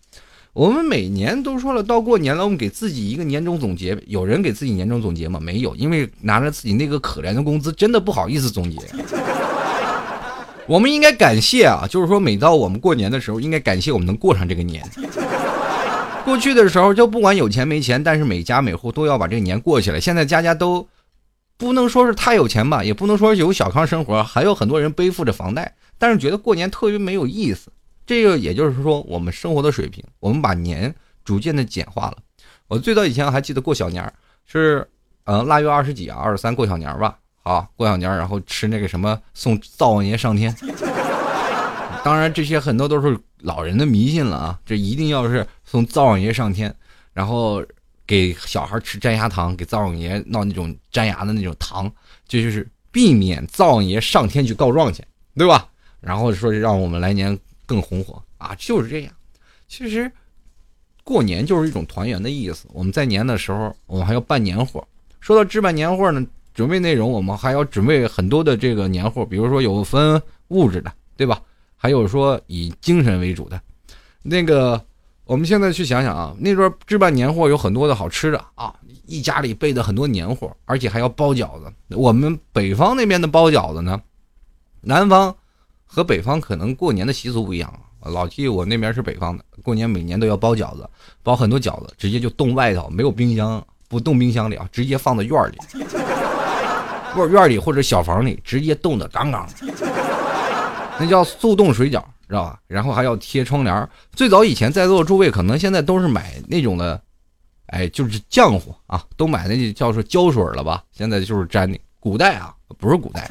[0.53, 3.97] 我们每年都说了，到过年了，我们给自己一个年终总结。
[4.07, 5.39] 有人给自己年终总结吗？
[5.41, 8.79] 没有，因为拿着自己那个可怜的工资，真的不好意思总结。
[10.67, 14.85] 我们应该感谢啊，就是说每到我们过年的时候，应该感谢我们能过上这个年。
[16.25, 20.01] 过去的时候，就不管有钱没钱，但是每家每户都要把这个年过起来。
[20.01, 20.87] 现在家家都。
[21.59, 27.71] 不能说是太有钱吧，也不能说有小康生活，还有很多人背负着房贷，但是觉得过年特别没有意思。
[28.07, 30.95] 这个也就是说，我们生活的水平，我们把年
[31.25, 32.17] 逐渐的简化了。
[32.69, 34.11] 我最早以前还记得过小年
[34.47, 34.89] 是，
[35.25, 40.55] 嗯，腊月二十几啊，二十三过小年吧，啊，过小年然后吃那个什么送灶王爷上天。
[42.05, 46.73] 当然，这些很多都是老人的迷信了啊，这一定要是送灶王爷上天，
[47.13, 47.61] 然后。
[48.09, 51.93] 给小孩吃粘牙糖，给灶王爷闹那种粘牙的那种糖，
[52.27, 55.05] 这就是避免灶王爷上天去告状去，
[55.37, 55.69] 对吧？
[56.01, 59.13] 然后说让我们来年更红火啊，就是这样。
[59.69, 60.11] 其实
[61.05, 62.67] 过年就是一种团圆的意思。
[62.73, 64.83] 我们在年的时候，我们还要办年货。
[65.21, 71.43] 说到置办年货呢，准备内容我们还要准备很多的这个年货，比如说有分物质的，对吧？
[71.77, 73.61] 还有说以精神为主的，
[74.23, 74.83] 那个。
[75.29, 78.75] 我们现在去想想啊，那桌置办年货有很多的好吃的啊，
[79.05, 81.71] 一家里备的很多年货，而且还要包饺子。
[81.91, 84.01] 我们北方那边的包饺子呢，
[84.81, 85.37] 南方
[85.85, 87.71] 和北方可能过年的习俗不一样。
[88.05, 90.89] 老弟，我那边是北方的，过年每年都要包饺子，
[91.23, 95.59] 包很多饺子，直接就冻外头，没有冰箱，不冻冰箱里啊，直接放到院里，
[97.13, 99.53] 或者院里或者小房里，直接冻得杠杠的，
[100.99, 102.03] 那叫速冻水饺。
[102.29, 102.59] 知道吧？
[102.67, 107.01] 然后还要贴窗帘最早以前在座的诸位可能现在都是买那种的，
[107.69, 110.83] 哎，就是浆糊啊，都买那叫做胶水了吧？
[110.93, 111.81] 现在就是粘的。
[112.01, 113.29] 古代啊，不是古代，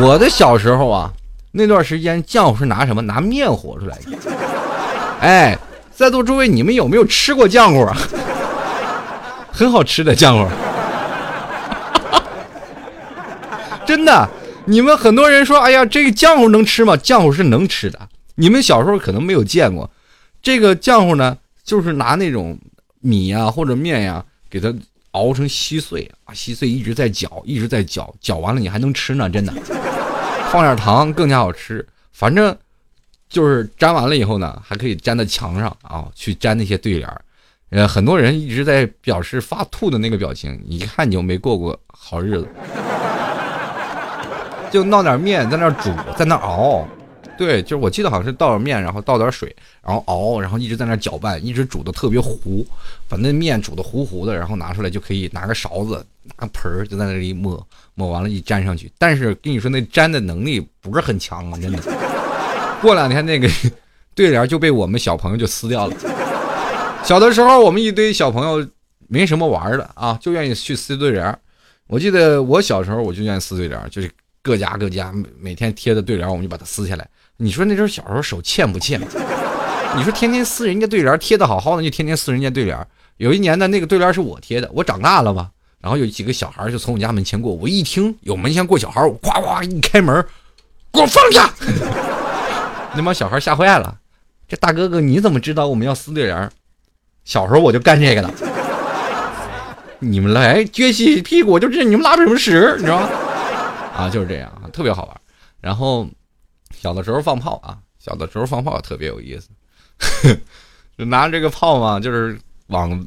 [0.00, 1.12] 我的小时候啊，
[1.52, 3.02] 那段时间浆糊是拿什么？
[3.02, 4.04] 拿面和出来的。
[5.20, 5.58] 哎，
[5.92, 7.96] 在座诸位，你们有没有吃过浆糊啊？
[9.52, 10.50] 很好吃的浆糊，
[13.84, 14.28] 真的。
[14.68, 18.06] 你们很多人说：“哎呀，这个浆糊能吃吗？”浆糊是能吃的。
[18.34, 19.90] 你们小时候可能没有见过，
[20.42, 22.58] 这个浆糊呢，就是拿那种
[23.00, 24.72] 米呀或者面呀，给它
[25.12, 29.52] 熬成稀碎啊，稀碎一直在搅，一直在搅，搅完了你还能吃呢，真的。
[30.52, 31.84] 放点糖更加好吃。
[32.12, 32.54] 反正
[33.30, 37.08] 就是粘完了以后呢，还可以粘在墙上啊，去粘那些对联
[37.70, 42.46] 呃，很多人一直在表示发吐的那个表情，一看你就没过过好日子。
[44.70, 46.86] 就闹点面在那煮，在那熬，
[47.38, 52.66] 对，就是我记得好像是倒点面，然后倒点水，然后熬，然后一直在那搅拌，一直煮的特别糊，
[53.08, 56.04] 把那面煮的糊糊的，然后拿出来就可以拿个勺子，
[56.38, 58.90] 拿盆儿就在那里抹，抹完了，一粘上去。
[58.98, 61.82] 但是跟你说那粘的能力不是很强啊，真的。
[62.82, 63.48] 过两天那个
[64.14, 65.96] 对联就被我们小朋友就撕掉了。
[67.04, 68.68] 小的时候我们一堆小朋友
[69.06, 71.38] 没什么玩的啊，就愿意去撕对联。
[71.86, 74.10] 我记得我小时候我就愿意撕对联，就是。
[74.48, 77.06] 各家各家每每天贴的对联，我们就把它撕下来。
[77.36, 78.98] 你说那时候小时候手欠不欠？
[79.94, 82.74] 你说天天撕人家对联，贴的好好的，就天天撕人家对联。
[83.18, 85.50] 有一年呢，那个对联是我贴的，我长大了吧，
[85.82, 90.24] 然后有几个小孩就从我家门前过，我一听有门前过小孩，我呱呱一开门，
[90.90, 91.52] 给我放下！
[92.96, 93.94] 那帮小孩吓坏了。
[94.48, 96.50] 这大哥哥你怎么知道我们要撕对联？
[97.26, 98.30] 小时候我就干这个的。
[99.98, 103.10] 你们来撅起屁股，我就知道你们拉什么屎，你知道吗？
[103.98, 105.20] 啊，就是这样啊，特别好玩。
[105.60, 106.08] 然后
[106.70, 110.38] 小的时候放炮啊，小的时候放炮特别有意思，
[110.96, 112.38] 就拿这个炮嘛，就是
[112.68, 113.04] 往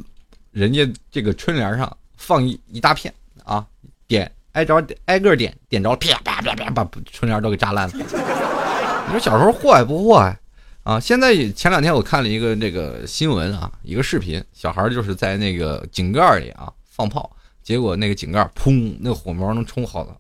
[0.52, 3.14] 人家这个春联上放一一大片
[3.46, 3.66] 啊，
[4.06, 7.94] 点挨着挨个点，点着啪啪啪啪把春联都给炸烂了。
[9.08, 10.38] 你说小时候祸害不祸害
[10.84, 11.00] 啊？
[11.00, 17.30] 现在前两天我看了一个这个新闻啊，一个视频，小孩就是在那个井盖里啊放炮，
[17.64, 20.18] 结果那个井盖砰，那个火苗能冲好了，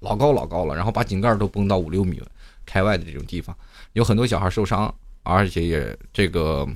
[0.00, 2.22] 老高老高了，然后把井盖都崩到五六米
[2.66, 3.56] 开外的这种地方，
[3.92, 4.92] 有很多小孩受伤，
[5.22, 6.66] 而且也这个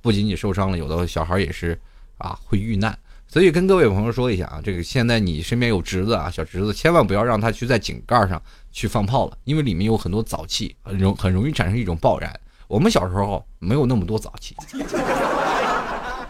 [0.00, 1.78] 不仅仅受伤了，有的小孩也是
[2.18, 2.98] 啊会遇难。
[3.28, 8.42] 所以跟各位朋友说一下啊，这个现在你身边有侄子啊，小侄子，千万不要让他去在井盖上
[8.72, 12.40] 去放炮了，因为里面有很多沼气，很容很容易产生一种爆燃。
[12.66, 14.56] 我们小时候没有那么多沼气，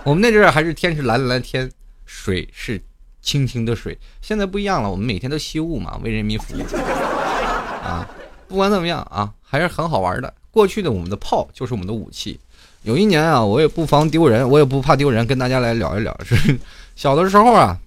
[0.04, 1.70] 我们那阵儿还是天是蓝蓝的天，
[2.04, 2.78] 水是
[3.20, 3.98] 清清的水。
[4.20, 6.62] 现在不一样了，我们每天都吸雾嘛，为人民服务
[7.84, 8.08] 啊。
[8.48, 10.34] 不管怎么样啊，还是很好玩的。
[10.50, 12.38] 过去的我们的炮就是我们的武器。
[12.82, 16.58] 有一年啊，我也不妨丢人，我也不怕丢人，跟大家来聊一聊是。
[16.96, 17.78] 小的时候啊，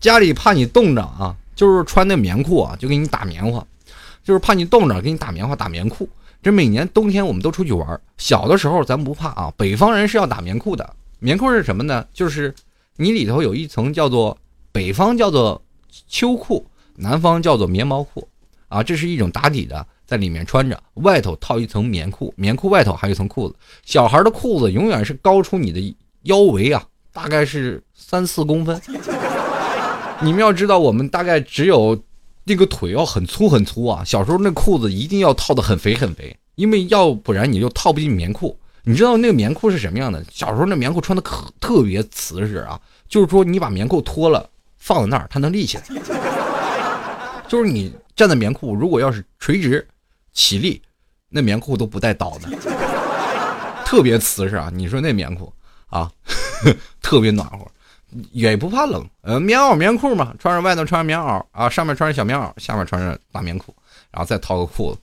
[0.00, 3.64] 家里怕你冻着啊，就是穿那棉裤啊，就给你打棉花，
[4.24, 6.08] 就是怕你冻着，给你打棉花打棉裤。
[6.42, 9.52] 这每年冬天我们都出去玩，小的时候咱不怕啊。
[9.56, 12.04] 北方人是要打棉裤的，棉裤是什么呢？
[12.12, 12.52] 就是
[12.96, 14.36] 你里头有一层叫做
[14.72, 15.60] 北方叫做
[16.08, 16.66] 秋裤，
[16.96, 18.26] 南方叫做棉毛裤
[18.68, 23.54] 啊，这是一种打底的，在里面穿着，外头套一层棉裤，棉裤外头还有一层裤子。
[23.84, 26.84] 小孩的裤子永远是高出你的腰围啊。
[27.12, 28.80] 大概是三四公分，
[30.22, 32.00] 你们要知道，我们大概只有
[32.44, 34.04] 那个腿要很粗很粗啊。
[34.04, 38.56] 小时候那裤子一定要套的很肥很肥，因为要不然你就套不进棉裤。
[38.84, 40.24] 你知道那个棉裤是什么样的？
[40.30, 44.48] 小时候那棉裤穿的可特别瓷实啊，就是说你把棉裤脱了
[44.80, 45.84] 放在那儿，它能立起来。
[47.46, 49.86] 就是你站在棉裤，如果要是垂直
[50.32, 50.82] 起立，
[51.28, 52.48] 那棉裤都不带倒的，
[53.84, 54.70] 特别瓷实啊。
[54.72, 55.52] 你说那棉裤
[55.88, 56.10] 啊？
[57.02, 57.66] 特别暖和，
[58.32, 59.08] 也不怕冷。
[59.22, 63.74] 呃，棉袄棉裤嘛，穿上外头穿上棉袄啊，上面穿上小棉袄，下面穿上大棉裤，
[64.10, 65.00] 然后再套个裤子。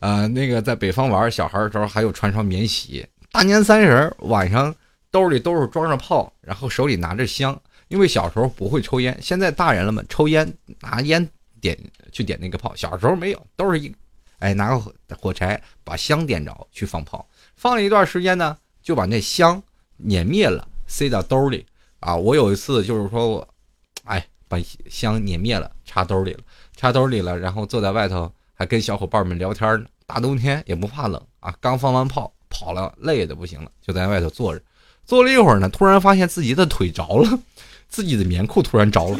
[0.00, 3.08] 呃，那个在北方玩小孩的时候，还有穿双棉鞋。
[3.32, 4.74] 大年三十晚上，
[5.10, 7.58] 兜里都是装着炮，然后手里拿着香。
[7.88, 11.28] 因为小时候不会抽烟，现在大人了嘛，抽烟拿烟
[11.60, 11.78] 点
[12.12, 12.74] 去点那个炮。
[12.76, 13.94] 小时候没有，都是一
[14.38, 17.26] 哎拿个火柴把香点着去放炮。
[17.56, 19.62] 放了一段时间呢，就把那香
[19.96, 20.66] 碾灭了。
[20.90, 21.66] 塞到兜里
[22.00, 22.16] 啊！
[22.16, 23.48] 我有一次就是说我，
[24.04, 24.56] 哎，把
[24.88, 26.40] 香碾灭了，插兜里了，
[26.74, 29.86] 插兜里了，然后坐在外头还跟小伙伴们聊天呢。
[30.06, 34.62] 大冬天也不怕冷啊，刚放完炮跑了，累的不行了，就在外头坐着，
[35.04, 37.38] 坐了一会儿呢，突然发现自己的腿着了，
[37.88, 39.18] 自己的棉裤突然着了，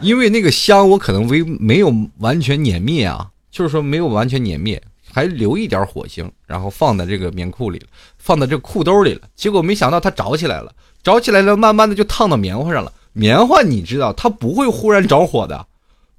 [0.00, 4.82] 因为那个香我可能没没有完全碾灭啊，就是说没有完全碾灭。
[5.12, 7.86] 还留一点火星，然后放在这个棉裤里了，
[8.18, 9.22] 放在这裤兜里了。
[9.34, 10.70] 结果没想到它着起来了，
[11.02, 12.92] 着起来了，慢慢的就烫到棉花上了。
[13.14, 15.66] 棉花你知道，它不会忽然着火的，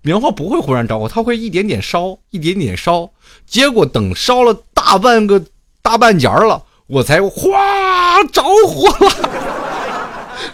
[0.02, 3.12] 棉花不会忽然着火，它会一点点烧，一点点烧。
[3.46, 5.46] 结果等烧了大半个
[5.84, 9.67] 大半截了，我才哗着火了。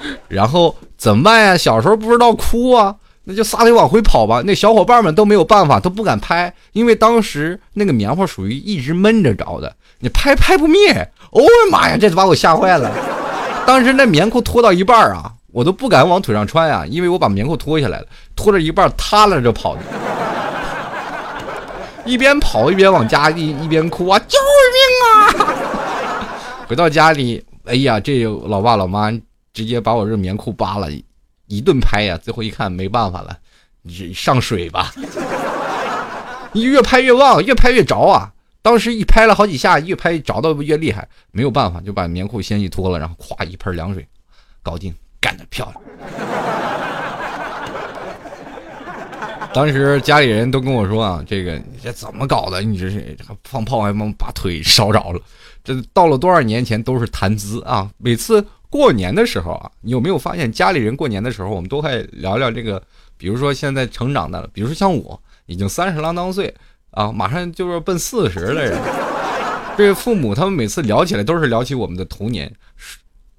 [0.29, 1.57] 然后怎么办呀？
[1.57, 2.95] 小时候不知道哭啊。
[3.25, 10.91] 那就撒腿往回跑吧，那小伙伴们都没有办法，都不敢拍，因为当时那个棉花属于一直闷着着的，你拍拍不灭。
[11.31, 11.41] 哦
[11.71, 12.91] 妈呀，这把我吓坏了！
[13.65, 19.81] 当时那棉裤脱到一半啊，我都不敢往腿上穿啊，因为我把棉裤脱下来了，脱了一半塌了着跑的，
[22.03, 24.37] 一边跑一边往家里一边哭啊，救
[24.73, 25.47] 命啊！
[26.67, 29.09] 回到家里，哎呀，这老爸老妈
[29.53, 30.89] 直接把我这棉裤扒了。
[31.47, 33.37] 一顿拍呀，最后一看没办法了，
[33.83, 34.91] 你上水吧。
[36.53, 38.31] 你越拍越旺，越拍越着啊！
[38.61, 44.07] 当时一拍了好几下，越拍着的越厉害，没有办法，就把棉裤先一脱了，然后咵一盆凉水，
[44.63, 45.81] 搞定，干得漂亮。
[49.53, 52.61] 当时家里人都跟我说啊，这个这怎么搞的？
[52.61, 55.19] 你这是放炮还把腿烧着了？
[55.63, 57.91] 这到了多少年前都是谈资啊！
[57.97, 58.43] 每次。
[58.74, 62.82] 过年的时候啊，你有没有发现家里人过年的时候，我们都会聊聊这个，
[63.19, 66.51] 比如说现在成长的，比如说像我已经三十郎当岁
[66.89, 68.76] 啊，马上就是奔四十的人，
[69.78, 72.51] 这 父母他们每次聊起来都是聊起我们的童年，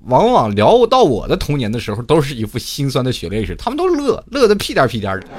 [0.04, 5.26] 往往聊到我的童年的时候，都是一副心酸的血泪史，他们都乐乐的屁颠屁颠的。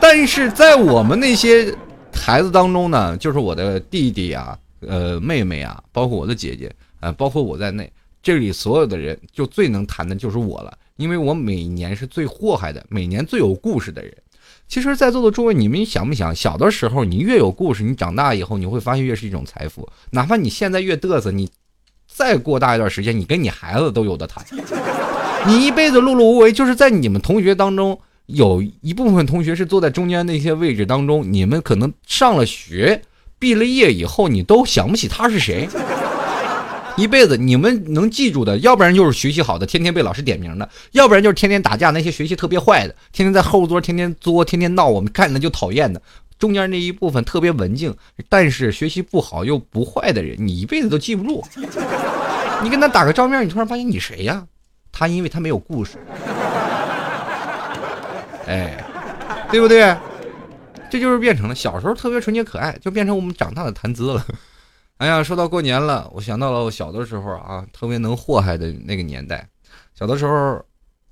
[0.00, 1.74] 但是在我们那些
[2.14, 6.72] 孩子当中呢，就是我的弟弟啊，呃，妹妹啊，包括我的姐姐。
[7.00, 7.90] 啊，包括我在内，
[8.22, 14.14] 这里所有的人就最能谈的就是我了，因为我每年是最祸害的，每年最有故事的人。
[14.68, 19.88] 其实，在座的诸位，你们想不想，小的时候你越有故事，你长大以后你会发现越是一种财富。
[20.10, 21.50] 哪怕你现在越嘚瑟，你
[22.06, 24.44] 再过大一段时间，你跟你孩子都有的谈。
[25.46, 33.02] 你一辈子碌碌无为，就是在你们同学当中，有一部分同学是坐在中间那些位置当中，你们可能上了学，
[33.40, 35.68] 毕了业以后，你都想不起他是谁。
[37.00, 46.00] 一辈子你们能记住的，要不然就是学习好的，天天被老师点名的；要不然就是天天打架那些学习特别坏的，天天在后桌天天作、天天闹，我们看着就讨厌的。
[46.38, 47.94] 中间那一部分特别文静，
[48.28, 51.44] 但是学习不好又不坏的人，你一辈子都记不住。
[52.62, 54.46] 你跟他打个照面，你突然发现你谁呀？
[54.92, 55.98] 他因为他没有故事，
[58.46, 58.84] 哎，
[59.50, 59.96] 对不对？
[60.90, 64.26] 这就是变成了小时候特别纯洁可爱，就变成我们长大的谈资了。
[65.00, 69.48] 哎呀，说到过年了，我想到了我小的时候啊，特别能祸害的那个年代。
[69.94, 70.62] 小的时候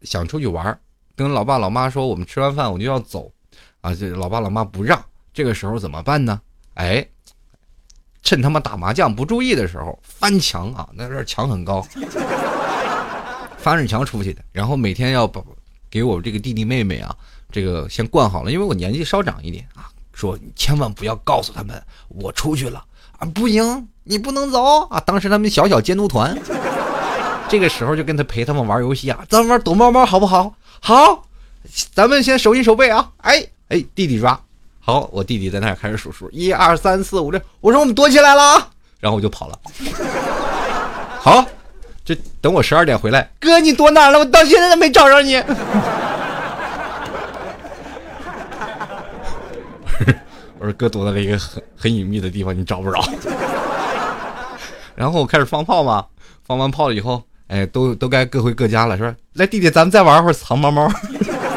[0.02, 0.78] 想出去玩，
[1.16, 3.32] 跟老爸老妈说，我们吃完饭我就要走，
[3.80, 5.02] 啊，这老爸老妈不让。
[5.32, 6.38] 这个时候怎么办呢？
[6.74, 7.08] 哎，
[8.22, 11.80] 趁他们打麻将不注意的时候翻墙啊，那这墙很高。
[13.56, 15.42] 翻着墙出去的，然后每天要把
[15.88, 17.16] 给我这个弟弟妹妹啊，
[17.50, 22.84] 这个先灌好了，因为我年纪稍长一点啊，说千万不要告诉他们我出去了
[23.18, 25.00] 啊，不行，你不能走啊。
[25.04, 26.36] 当时他们小小监督团，
[27.48, 30.54] 这个时候就跟他陪他们玩游戏啊，咱们玩躲猫猫好不好？
[30.80, 31.24] 好，
[31.94, 34.40] 咱们先手心手背啊，哎哎，弟弟抓
[34.80, 38.68] 好，我弟弟在那开始数数，一二三四五六，我说我们躲起来了啊，
[39.00, 39.58] 然后我就跑了，
[41.20, 41.44] 好。
[42.04, 44.18] 这等我十二点回来，哥，你躲哪了？
[44.18, 45.34] 我到现在都没找着你。
[50.58, 53.00] 我说哥躲在了一个很很隐秘的地方，你找不着。
[54.96, 56.04] 然后我开始放炮嘛，
[56.44, 60.90] 放完炮了以后，哎，都都该各回各家了，说来弟弟，咱们再玩会儿藏猫猫。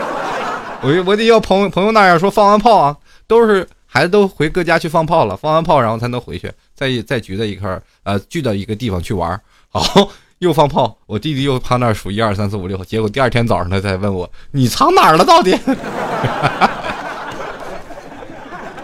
[0.81, 2.95] 我我得要朋友朋友那样说，放完炮啊，
[3.27, 9.39] 都是孩子都回各家去放炮了，放完炮然后才能回去，再再聚在一块儿，呃，聚到一个地方去玩。
[9.69, 10.11] 好。
[10.41, 15.23] 又放炮，我弟弟又趴那儿数一二三四五六，结果第二天早上他才问我：“你藏哪儿了？
[15.23, 15.55] 到底？”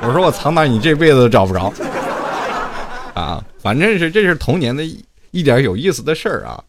[0.01, 1.73] 我说：“我藏哪儿，你这辈子都找不着。”
[3.13, 6.63] 啊，反正是这是童年的一一点有意思的事儿啊。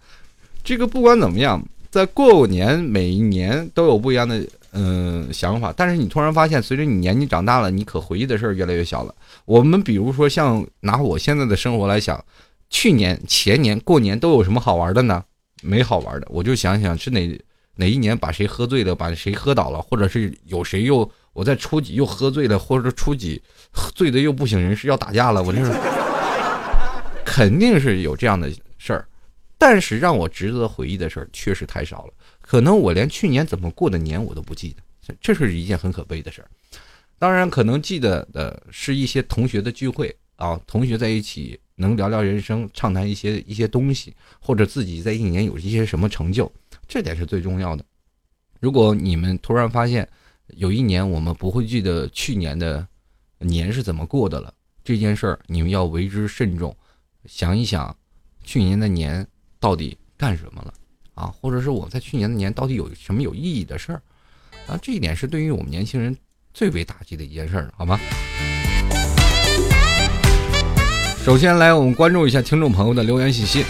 [0.64, 9.14] 这个不管怎么样，在过年每一年都有不一样的嗯想法，但是你突然发现，随着你年纪长大了，你可回忆的事儿越来越小了。
[9.44, 12.22] 我们比如说像拿我现在的生活来想。
[12.70, 15.24] 去年前年过年都有什么好玩的呢？
[15.62, 17.40] 没好玩的，我就想想是哪
[17.76, 23.40] 哪一年把谁喝醉了，把谁喝倒了，或者是有谁又我在初几又喝醉了，或者初几
[23.94, 25.70] 醉的又不省人事要打架了，我这是
[27.24, 29.06] 肯定是有这样的事儿。
[29.56, 34.74] 但是让我值得回忆的事儿确实太少了，可能我连去年怎么过的年我都不记
[35.06, 36.50] 得，这是一件很可悲的事儿。
[37.20, 41.60] 当然，可能记得的是一些同学的聚会啊，同学在一起。
[41.80, 46.50] 能聊聊人生，畅谈一些一些东西，或者自己在一年有一些什么成就，
[46.88, 47.84] 这点是最重要的。
[48.58, 50.08] 如果你们突然发现
[50.56, 52.86] 有一年我们不会记得去年的
[53.38, 56.74] 年是怎么过的了，这件事儿你们要为之慎重，
[57.26, 57.94] 想一想
[58.42, 59.26] 去年的年
[59.60, 60.72] 到底干什么了
[61.14, 61.26] 啊？
[61.26, 64.02] 或者是我在去年的年到底有什么有意义的事儿
[64.66, 64.78] 啊？
[64.80, 66.16] 这一点是对于我们年轻人
[66.54, 68.00] 最为打击的一件事儿，好吗？
[71.24, 73.64] 首先来，我们关注一下听众朋友的留言信息。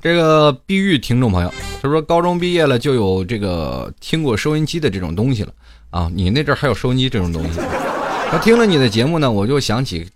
[0.00, 5.52] 这个碧玉听众朋友，他说高中毕业了就有这个听过收音机的这种东西了
[5.90, 7.60] 啊，你那阵还有收音机这种东西？
[8.30, 10.06] 他听了你的节目呢，我就想起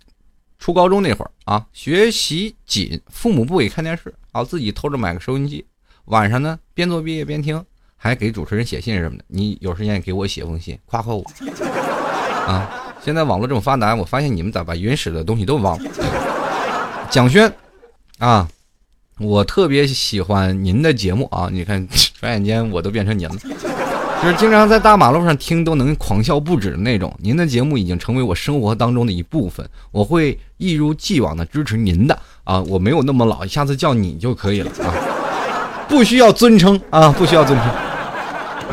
[0.59, 5.65] 初高中那会儿啊，学习紧，父母不给看电视啊，自己偷着买个收音机，
[6.05, 7.63] 晚上呢边做毕业边听，
[7.95, 9.23] 还给主持人写信什么的。
[9.27, 11.23] 你有时间给我写封信，夸夸我
[12.45, 12.69] 啊。
[13.01, 15.91] 现在网络这么发达，我发现你们咋把原始的东西都忘了？
[17.09, 17.51] 蒋轩，
[18.19, 18.47] 啊，
[19.19, 21.47] 我特别喜欢您的节目啊！
[21.51, 21.87] 你看，
[22.19, 23.35] 转眼间我都变成您了，
[24.21, 27.13] 就是经常在大马路上听都能狂笑不止的那种。
[27.19, 32.59] 您的节目已经成为我生活当中的一部分，我会一如既往的支持您的啊！
[32.61, 34.89] 我没有那么老，下次叫你就可以了啊，
[35.87, 37.69] 不需要尊称啊，不需要尊称。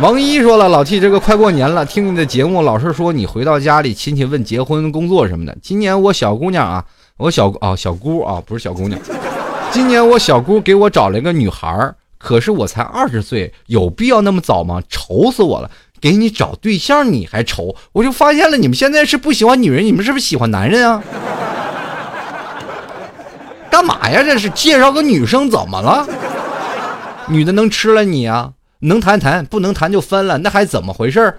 [0.00, 5.54] 王一说了：“老 T，这个快过年了，听你的节目，老是说你回到家里，亲戚问结婚、工作什么的。
[5.60, 6.82] 今年我小姑娘啊，
[7.18, 8.98] 我小啊小姑啊，不是小姑娘。
[9.72, 14.82] 今年我小姑给我找了一个女孩，可是我才二十岁，有必要那么早吗？
[14.88, 15.70] 愁死我了！
[16.00, 17.76] 给你找对象你还愁？
[17.92, 21.02] 我就发现了，你们现在是不喜欢女人，你们是不是喜欢男人啊？
[23.70, 24.22] 干嘛呀？
[24.24, 26.06] 这是介绍个女生怎么了？
[27.28, 28.52] 女的能吃了你啊？”
[28.82, 31.34] 能谈谈，不能谈就分了，那还怎么回事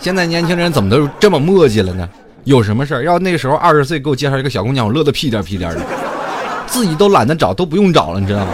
[0.00, 2.08] 现在年轻人怎么都这么磨叽了呢？
[2.48, 3.02] 有什么事儿？
[3.04, 5.84] 要那时候二十岁给我介绍一个小姑娘，我乐得屁颠屁颠的。
[6.66, 8.52] 自己都懒得找，都不用找了，你知道吗？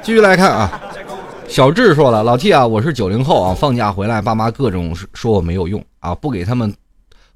[0.00, 0.80] 继续来看啊，
[1.46, 6.72] 小智说了，老 T 啊，我是九零后啊，放假回来，爸妈各种说我没有用啊，不给他们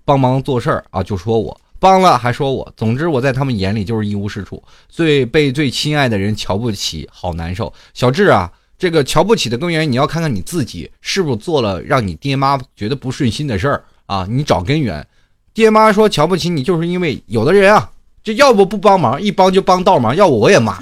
[0.06, 7.70] 帮忙做事儿啊，就说我帮了还说我，总之我在他们眼里就是一无是处，最被最亲爱的人瞧不起，好难受。
[7.92, 13.84] 小智啊，这个瞧不起的根源，你要看看你自己是不是做了让你爹妈觉得不顺心的事儿
[14.14, 15.04] 啊，你找根源。
[15.52, 17.90] 爹妈说瞧不起你，就是因为有的人啊，
[18.22, 20.78] 这要不不帮忙，一帮就帮倒忙，要我我也骂。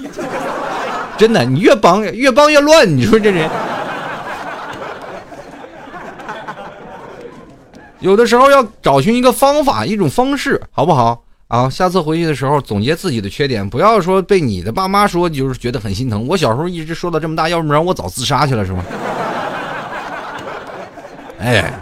[1.17, 3.49] 真的，你越帮越帮越乱，你说这人。
[8.01, 11.67] 有的时候要找寻一个方法，一种方式，好不好啊？
[11.67, 16.27] 下次回去的时候总结自己的缺点，不要说被你的爸妈说，就是觉得很心疼。
[16.27, 18.83] 我小时候一直说到这么大，要不然我早自杀去了，是吗？
[21.39, 21.73] 哎，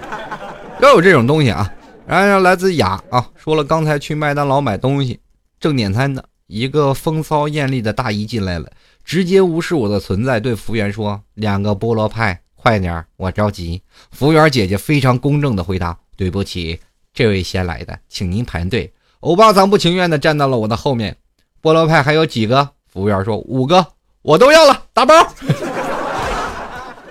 [0.82, 1.72] 都有这种东西啊。
[2.08, 5.20] 然后来自雅啊，说了刚才去麦当劳买东西，
[5.60, 8.70] 正点餐呢，一个风骚艳丽的大姨进来了，
[9.06, 16.80] 直接无视我的存在，对服务员说：“两个菠萝派，快点我着急。”服务员姐姐非常公正的回答：“对不起，
[17.14, 21.16] 这位先来的，请您排队。”欧巴桑不情愿的站到了我的后面，
[21.62, 22.72] 菠萝派还有几个？
[22.92, 23.86] 服务员说：“五个，
[24.24, 25.14] 我都要了，打包。”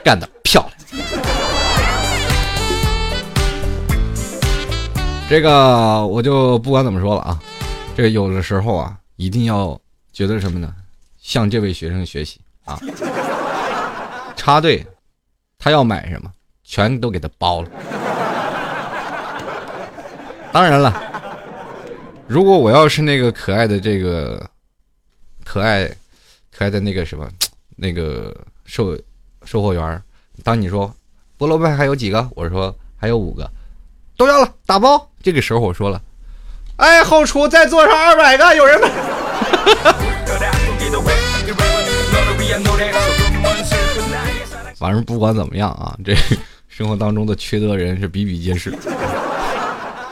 [0.04, 1.19] 干得漂亮。
[5.30, 7.40] 这个我就不管怎么说了啊，
[7.94, 9.80] 这个有的时候啊，一定要
[10.12, 10.74] 觉得什么呢？
[11.20, 12.76] 向这位学生学习啊，
[14.34, 14.84] 插队，
[15.56, 16.28] 他要买什么，
[16.64, 17.68] 全都给他包了。
[20.50, 21.00] 当然了，
[22.26, 24.44] 如果我要是那个可爱的这个
[25.44, 25.86] 可爱
[26.50, 27.30] 可爱的那个什么
[27.76, 28.98] 那个售
[29.44, 30.02] 售货员，
[30.42, 30.92] 当你说
[31.38, 33.48] 菠萝派还有几个，我说还有五个。
[34.16, 35.08] 都要了，打包。
[35.22, 36.00] 这个时候我说了，
[36.76, 38.88] 哎，后厨再做上二百个，有人买。
[44.76, 46.16] 反正不管怎么样啊，这
[46.68, 48.72] 生活当中的缺德人是比比皆是。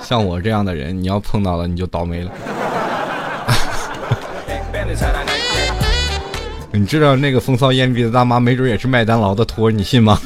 [0.02, 2.30] 像我这样的人，你要碰到了，你就倒霉了。
[6.70, 10.20] 你知道那个风骚艳丽的大妈，没准也是麦当劳的托，你信吗？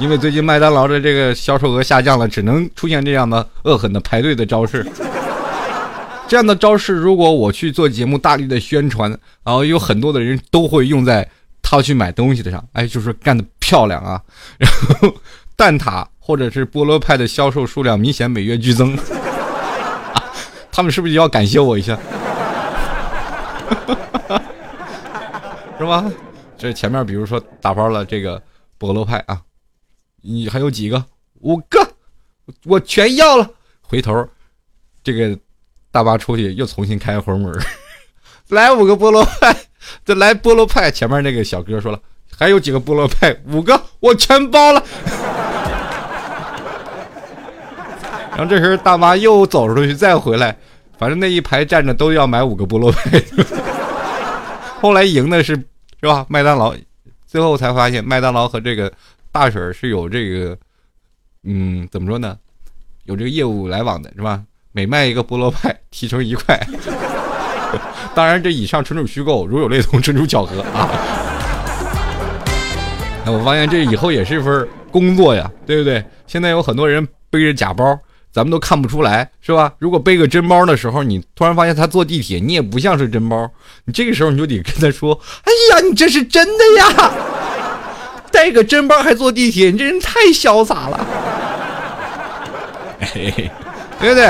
[0.00, 4.86] 因为最近麦当劳的这个销售额下降了，只能出现这样的恶狠的排队的招式。
[6.28, 9.10] 这样的招式，如果我去做节目，大力的宣传，
[9.42, 11.28] 然后有很多的人都会用在
[11.62, 14.22] 他去买东西的上，哎，就是干的漂亮啊！
[14.58, 14.70] 然
[15.00, 15.12] 后
[15.56, 18.96] 蛋挞或者是菠萝派的销售数量明显每月剧增，
[20.70, 21.98] 他们是不是要感谢我一下？
[25.78, 26.04] 是吧？
[26.56, 28.40] 这前面比如说打包了这个
[28.78, 29.40] 菠萝派啊。
[30.22, 31.04] 你还有几个？
[31.40, 31.86] 五个，
[32.64, 33.48] 我全要了。
[33.80, 34.26] 回头，
[35.04, 35.38] 这个
[35.92, 37.52] 大巴出去又重新开回门，
[38.50, 39.56] 来五个菠萝派，
[40.04, 40.90] 再来菠萝派。
[40.90, 42.00] 前面那个小哥说了，
[42.36, 43.36] 还有几个菠萝派？
[43.46, 44.82] 五个，我全包了。
[48.36, 50.58] 然后这时候大妈又走出去，再回来，
[50.98, 53.22] 反正那一排站着都要买五个菠萝派。
[54.82, 55.54] 后来赢的是
[56.00, 56.26] 是吧？
[56.28, 56.74] 麦当劳，
[57.26, 58.92] 最后才发现麦当劳和这个。
[59.38, 60.58] 大婶是有这个，
[61.44, 62.36] 嗯，怎么说呢？
[63.04, 64.42] 有这个业务来往的是吧？
[64.72, 66.60] 每卖一个菠萝派提成一块。
[68.16, 70.90] 当然，这以上纯属虚构，如有雷同，纯属巧合啊。
[73.26, 76.04] 我发现这以后也是一份工作呀，对不对？
[76.26, 77.96] 现在有很多人背着假包，
[78.32, 79.72] 咱们都看不出来，是吧？
[79.78, 83.48] 如果背个真包的时候，你突然发现他坐地铁，你也不像是真包，
[83.84, 85.14] 你这个时候你就得跟他说
[85.46, 87.12] ：“哎呀，你这是真的呀！”
[88.30, 91.06] 带个真包还坐地铁，你这人太潇洒了，
[94.00, 94.24] 对不对？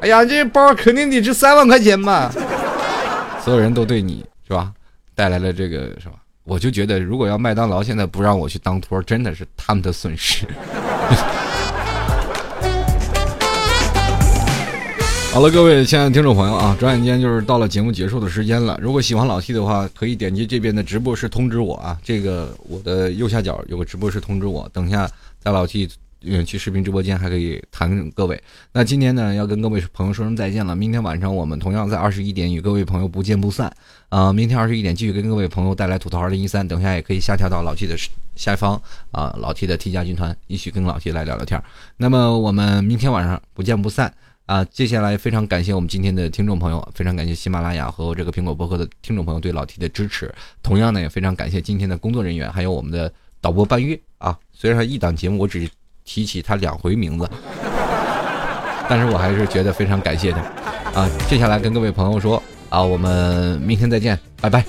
[0.00, 2.32] 哎呀，这包肯定得值三万块钱吧？
[3.44, 4.72] 所有人都对你是吧，
[5.14, 6.14] 带来了这个是吧？
[6.44, 10.44] 我就觉得，如果要麦当劳现在不让我去当托，真的是他们的损失。
[15.32, 18.78] 好了，各位亲爱的听众朋友啊，转眼间就是到了节目结束的时间了。
[18.82, 21.98] 如果喜欢老 T 的话，可以点击这边的直播室通知我啊。
[22.02, 25.88] 这个我的右下角有个直播室通知我，等下在老 T
[26.44, 28.38] 去视频直播间还可以谈各位。
[28.74, 30.76] 那今天呢，要跟各位朋友说声再见了。
[30.76, 33.74] 明天晚上我们同样在二十一点与各位朋友不见不散
[34.10, 34.30] 啊。
[34.34, 37.96] 明天二十一点继续跟各位朋友带来吐槽二零一三，等下也可以下调到老 T 的
[38.36, 38.78] 下方
[39.10, 41.58] 啊，老 T 的 T 加军团一起跟老 T 来聊聊天。
[41.96, 44.12] 那么我们明天晚上不见不散。
[44.46, 50.34] 啊，接下来非常感谢我们今天的听众朋友，非常感谢喜马拉雅和这个苹果播客的听众朋友对老 T 的支持。
[50.62, 54.36] 同样呢，也非常感谢今天的工作人员，还有我们的导播半月啊。
[54.52, 55.68] 虽然一档节目我只
[56.04, 57.30] 提起他两回名字，
[58.88, 60.40] 但是我还是觉得非常感谢他
[61.00, 61.08] 啊。
[61.28, 64.64] 接下来跟各位朋友说啊，我们明天再见，拜拜。